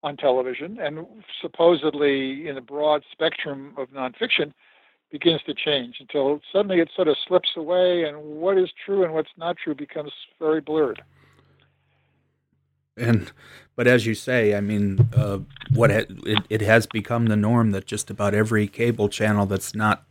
[0.04, 1.06] on television, and
[1.42, 4.54] supposedly in the broad spectrum of nonfiction,
[5.12, 9.14] begins to change until suddenly it sort of slips away, and what is true and
[9.14, 11.02] what's not true becomes very blurred.
[12.98, 13.32] And
[13.76, 15.40] but as you say, I mean, uh,
[15.72, 19.76] what ha- it, it has become the norm that just about every cable channel that's
[19.76, 20.04] not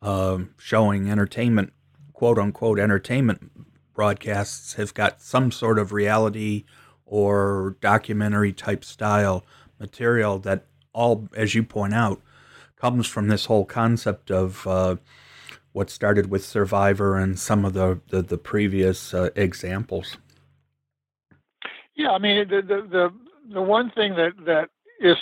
[0.00, 1.72] uh, showing entertainment,
[2.14, 3.50] quote unquote, entertainment
[3.94, 6.64] broadcasts have got some sort of reality
[7.04, 9.44] or documentary type style
[9.78, 12.20] material that all, as you point out,
[12.76, 14.96] comes from this whole concept of uh,
[15.72, 20.16] what started with Survivor and some of the the, the previous uh, examples.
[21.96, 23.12] Yeah, I mean the the the,
[23.54, 24.70] the one thing that that
[25.00, 25.16] is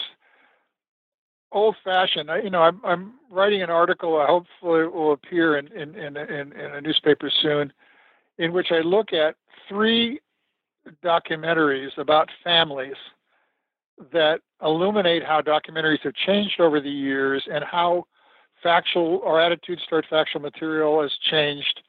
[1.52, 2.30] old fashioned.
[2.30, 4.20] I, You know, I'm I'm writing an article.
[4.20, 7.72] I hopefully, it will appear in in, in in in a newspaper soon,
[8.38, 9.36] in which I look at
[9.68, 10.20] three
[11.02, 12.96] documentaries about families
[14.12, 18.04] that illuminate how documentaries have changed over the years and how
[18.62, 21.80] factual or attitudes toward factual material has changed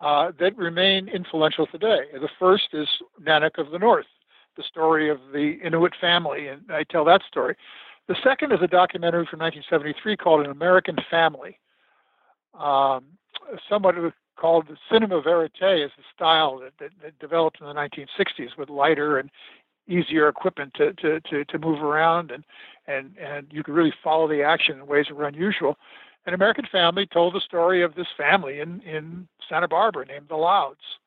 [0.00, 2.00] uh, that remain influential today.
[2.12, 2.88] The first is
[3.22, 4.06] Nanook of the North,
[4.56, 7.56] the story of the Inuit family, and I tell that story.
[8.06, 11.58] The second is a documentary from 1973 called An American Family.
[12.58, 13.04] Um,
[13.68, 13.94] somewhat
[14.36, 15.50] called cinema verite
[15.84, 19.30] is the style that, that, that, developed in the 1960s with lighter and
[19.88, 22.44] easier equipment to, to, to, to move around and,
[22.86, 25.76] and, and you could really follow the action in ways that were unusual.
[26.28, 30.36] An American family told the story of this family in, in Santa Barbara named the
[30.36, 30.98] Louds.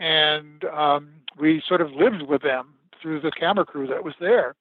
[0.00, 4.56] And um, we sort of lived with them through the camera crew that was there.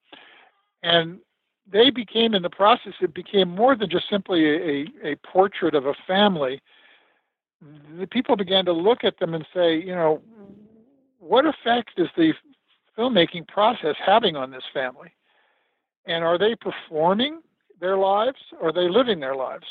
[0.83, 1.17] And
[1.65, 5.87] they became, in the process, it became more than just simply a, a portrait of
[5.87, 6.61] a family.
[7.97, 10.21] The people began to look at them and say, you know,
[11.17, 12.33] what effect is the
[12.95, 15.15] filmmaking process having on this family?
[16.05, 17.41] And are they performing
[17.79, 19.65] their lives or are they living their lives?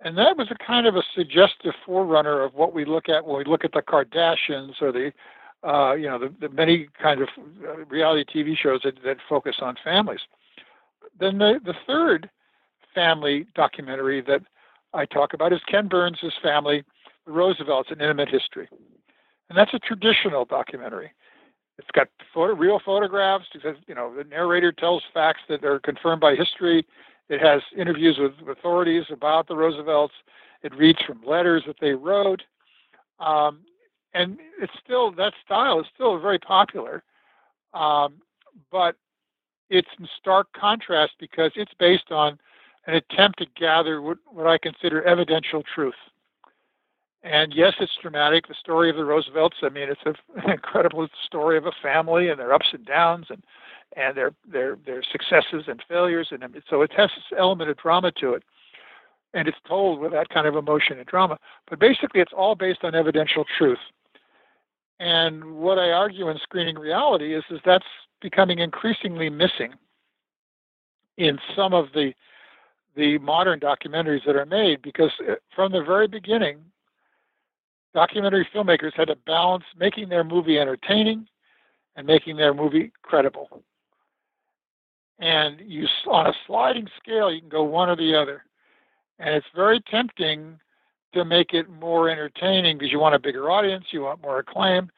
[0.00, 3.38] And that was a kind of a suggestive forerunner of what we look at when
[3.38, 5.12] we look at the Kardashians or the,
[5.68, 7.28] uh, you know, the, the, many kind of
[7.66, 10.20] uh, reality TV shows that, that focus on families.
[11.18, 12.30] Then the, the third
[12.94, 14.42] family documentary that
[14.94, 16.84] I talk about is Ken Burns' family,
[17.26, 18.68] the Roosevelts, an intimate history.
[19.48, 21.12] And that's a traditional documentary.
[21.78, 23.46] It's got photo, real photographs.
[23.52, 26.86] Because, you know, the narrator tells facts that are confirmed by history.
[27.28, 30.14] It has interviews with authorities about the Roosevelts.
[30.62, 32.42] It reads from letters that they wrote.
[33.20, 33.60] Um,
[34.14, 37.02] and it's still, that style is still very popular.
[37.74, 38.14] Um,
[38.72, 38.96] but
[39.70, 42.38] it's in stark contrast because it's based on
[42.86, 45.94] an attempt to gather what, what I consider evidential truth.
[47.22, 48.46] And yes, it's dramatic.
[48.46, 49.56] The story of the Roosevelts.
[49.62, 50.00] I mean, it's
[50.44, 53.42] an incredible story of a family and their ups and downs and
[53.96, 56.28] and their their their successes and failures.
[56.30, 58.44] And so it has this element of drama to it,
[59.34, 61.38] and it's told with that kind of emotion and drama.
[61.68, 63.78] But basically, it's all based on evidential truth.
[65.00, 67.84] And what I argue in screening reality is is that's
[68.20, 69.72] becoming increasingly missing
[71.16, 72.12] in some of the
[72.96, 76.58] the modern documentaries that are made because uh, from the very beginning
[77.98, 81.26] documentary filmmakers had to balance making their movie entertaining
[81.96, 83.64] and making their movie credible.
[85.18, 88.44] And you, on a sliding scale, you can go one or the other.
[89.18, 90.60] And it's very tempting
[91.12, 94.90] to make it more entertaining because you want a bigger audience, you want more acclaim.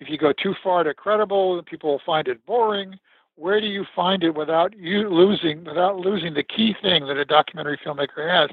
[0.00, 2.98] If you go too far to credible, people will find it boring.
[3.34, 7.24] Where do you find it without you losing, without losing the key thing that a
[7.26, 8.48] documentary filmmaker has,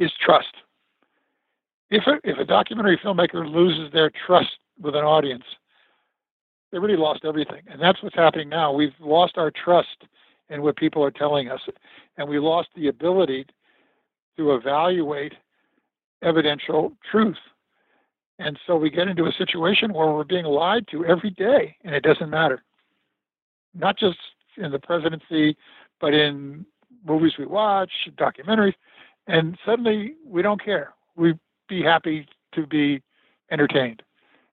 [0.00, 0.56] is trust
[1.90, 5.44] if a, if a documentary filmmaker loses their trust with an audience,
[6.70, 7.62] they really lost everything.
[7.66, 8.72] And that's what's happening now.
[8.72, 10.04] We've lost our trust
[10.50, 11.60] in what people are telling us,
[12.16, 13.46] and we lost the ability
[14.36, 15.34] to evaluate
[16.22, 17.38] evidential truth.
[18.38, 21.94] And so we get into a situation where we're being lied to every day, and
[21.94, 22.62] it doesn't matter.
[23.74, 24.18] Not just
[24.56, 25.56] in the presidency,
[26.00, 26.64] but in
[27.04, 28.74] movies we watch, documentaries,
[29.26, 30.94] and suddenly we don't care.
[31.16, 31.34] We
[31.68, 33.02] be happy to be
[33.50, 34.02] entertained.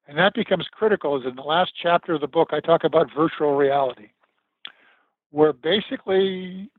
[0.08, 3.10] And that becomes critical, as in the last chapter of the book, I talk about
[3.16, 4.10] virtual reality,
[5.32, 6.70] where basically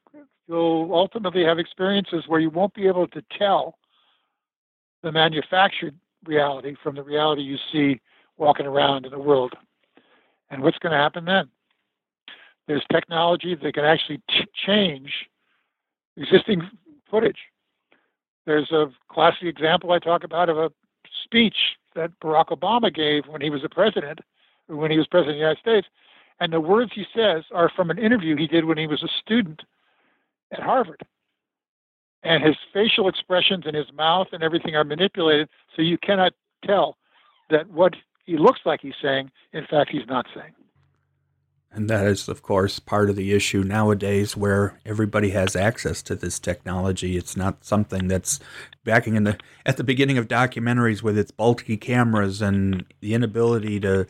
[0.47, 3.79] you'll ultimately have experiences where you won't be able to tell
[5.03, 8.01] the manufactured reality from the reality you see
[8.37, 9.55] walking around in the world.
[10.51, 11.49] And what's going to happen then?
[12.69, 15.13] There's technology that can actually t- change
[16.17, 16.69] existing
[17.11, 17.39] footage
[18.47, 20.71] there's a classic example I talk about of a
[21.25, 24.21] speech that Barack Obama gave when he was a president,
[24.69, 25.89] when he was president of the United States.
[26.39, 29.09] And the words he says are from an interview he did when he was a
[29.21, 29.63] student
[30.53, 31.03] at Harvard.
[32.23, 36.33] and his facial expressions and his mouth and everything are manipulated, so you cannot
[36.65, 36.97] tell
[37.51, 37.95] that what
[38.25, 40.53] he looks like he's saying, in fact, he's not saying.
[41.77, 46.15] And that is, of course, part of the issue nowadays where everybody has access to
[46.15, 47.19] this technology.
[47.19, 48.41] It's not something that's
[48.83, 53.79] backing in the at the beginning of documentaries with its bulky cameras and the inability
[53.81, 54.07] to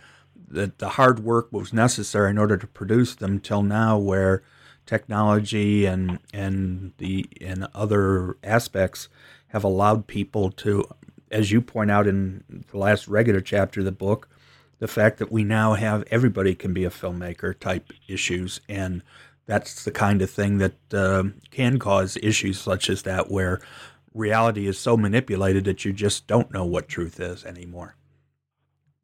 [0.49, 4.45] that the hard work was necessary in order to produce them till now where
[4.87, 9.09] technology and and the and other aspects
[9.49, 10.89] have allowed people to
[11.33, 14.29] as you point out in the last regular chapter of the book
[14.79, 19.03] the fact that we now have everybody can be a filmmaker type issues and
[19.47, 23.61] that's the kind of thing that uh, can cause issues such as that where
[24.13, 27.97] reality is so manipulated that you just don't know what truth is anymore.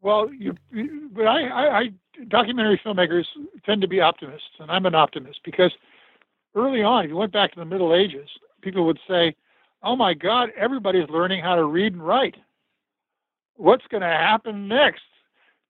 [0.01, 0.57] Well you,
[1.13, 1.91] but I, I, I
[2.29, 3.25] documentary filmmakers
[3.65, 5.73] tend to be optimists and i'm an optimist because
[6.55, 8.29] early on if you went back to the middle ages
[8.61, 9.35] people would say
[9.83, 12.37] oh my god everybody's learning how to read and write.
[13.57, 15.03] What's going to happen next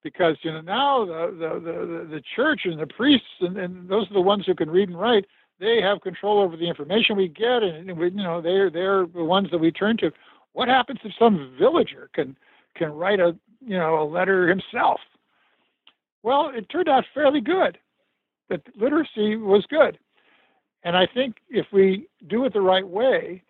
[0.03, 4.11] because you know now the the the, the church and the priests and, and those
[4.11, 5.27] are the ones who can read and write.
[5.61, 9.25] They have control over the information we get, and we, you know they're they're the
[9.25, 10.11] ones that we turn to.
[10.53, 12.37] What happens if some villager can
[12.77, 15.01] can write a you know a letter himself?
[16.23, 17.79] Well, it turned out fairly good.
[18.49, 19.99] That literacy was good,
[20.85, 23.43] and I think if we do it the right way,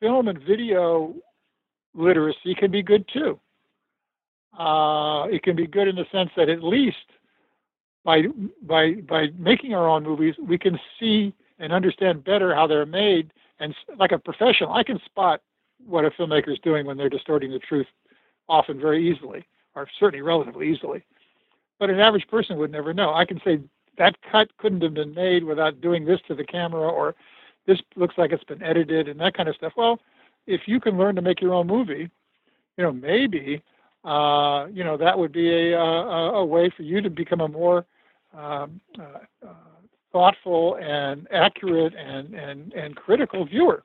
[0.00, 1.14] film and video
[1.94, 3.38] literacy can be good too
[4.58, 6.96] uh, it can be good in the sense that at least
[8.04, 8.22] by
[8.62, 13.32] by by making our own movies, we can see and understand better how they're made.
[13.60, 15.40] And like a professional, I can spot
[15.86, 17.86] what a filmmaker is doing when they're distorting the truth,
[18.48, 21.04] often very easily, or certainly relatively easily.
[21.78, 23.14] But an average person would never know.
[23.14, 23.60] I can say
[23.98, 27.14] that cut couldn't have been made without doing this to the camera, or
[27.66, 29.72] this looks like it's been edited, and that kind of stuff.
[29.76, 30.00] Well,
[30.46, 32.10] if you can learn to make your own movie,
[32.76, 33.62] you know, maybe
[34.04, 37.48] uh, you know, that would be a, a, a, way for you to become a
[37.48, 37.86] more
[38.34, 39.54] um, uh, uh,
[40.12, 43.82] thoughtful and accurate and, and, and critical viewer.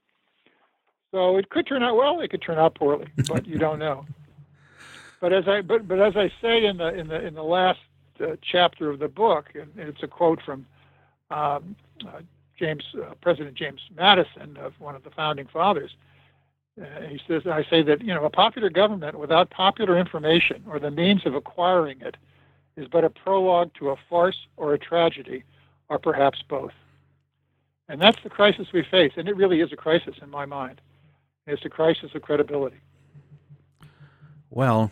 [1.12, 4.06] So it could turn out well, it could turn out poorly, but you don't know.
[5.22, 7.82] But as I but, but as I say in the in the in the last
[8.22, 10.66] uh, chapter of the book, and it's a quote from
[11.30, 11.76] um,
[12.08, 12.22] uh,
[12.58, 15.92] James uh, President James Madison, of one of the founding fathers.
[16.80, 20.80] Uh, he says, I say that, you know, a popular government without popular information or
[20.80, 22.16] the means of acquiring it
[22.78, 25.44] is but a prologue to a farce or a tragedy,
[25.90, 26.72] or perhaps both.
[27.90, 29.14] And that's the crisis we face.
[29.18, 30.80] And it really is a crisis in my mind.
[31.48, 32.78] It's a crisis of credibility.
[34.50, 34.92] Well,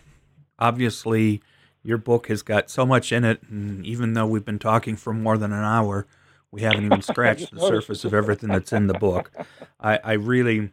[0.59, 1.41] obviously,
[1.83, 3.41] your book has got so much in it.
[3.43, 6.07] And even though we've been talking for more than an hour,
[6.51, 9.31] we haven't even scratched the surface of everything that's in the book.
[9.79, 10.71] I, I really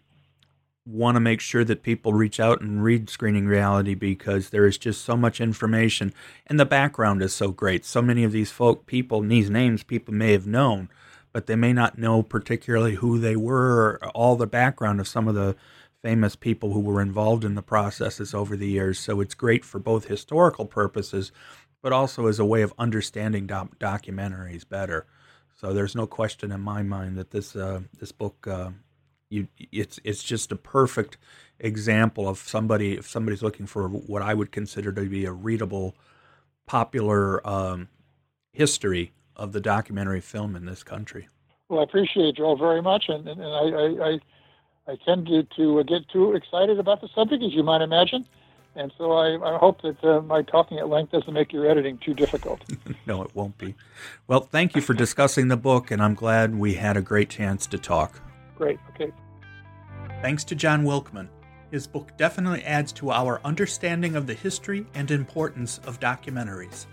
[0.87, 4.77] want to make sure that people reach out and read Screening Reality because there is
[4.77, 6.13] just so much information
[6.47, 7.85] and the background is so great.
[7.85, 10.91] So many of these folk people, these names people may have known,
[11.33, 15.27] but they may not know particularly who they were or all the background of some
[15.27, 15.57] of the
[16.03, 18.99] famous people who were involved in the processes over the years.
[18.99, 21.33] So it's great for both historical purposes,
[21.81, 25.07] but also as a way of understanding doc- documentaries better.
[25.57, 28.71] So there's no question in my mind that this uh, this book uh,
[29.35, 31.19] you it's it's just a perfect
[31.59, 35.95] example of somebody if somebody's looking for what I would consider to be a readable,
[36.67, 37.89] popular um,
[38.53, 41.29] history of the documentary film in this country.
[41.69, 45.43] Well, I appreciate you all very much, and, and, and I, I, I tend to,
[45.57, 48.27] to get too excited about the subject, as you might imagine.
[48.77, 51.99] And so I, I hope that uh, my talking at length doesn't make your editing
[51.99, 52.61] too difficult.
[53.07, 53.77] no, it won't be.
[54.27, 57.67] Well, thank you for discussing the book, and I'm glad we had a great chance
[57.69, 58.21] to talk.
[58.57, 58.79] Great.
[58.91, 59.13] Okay.
[60.25, 61.29] Thanks to Jon Wilkman.
[61.71, 66.87] His book definitely adds to our understanding of the history and importance of documentaries.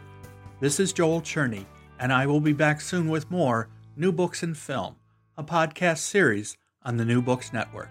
[0.60, 1.66] This is Joel Cherney,
[1.98, 4.98] and I will be back soon with more New Books in Film,
[5.38, 7.88] a podcast series on the New Books Network.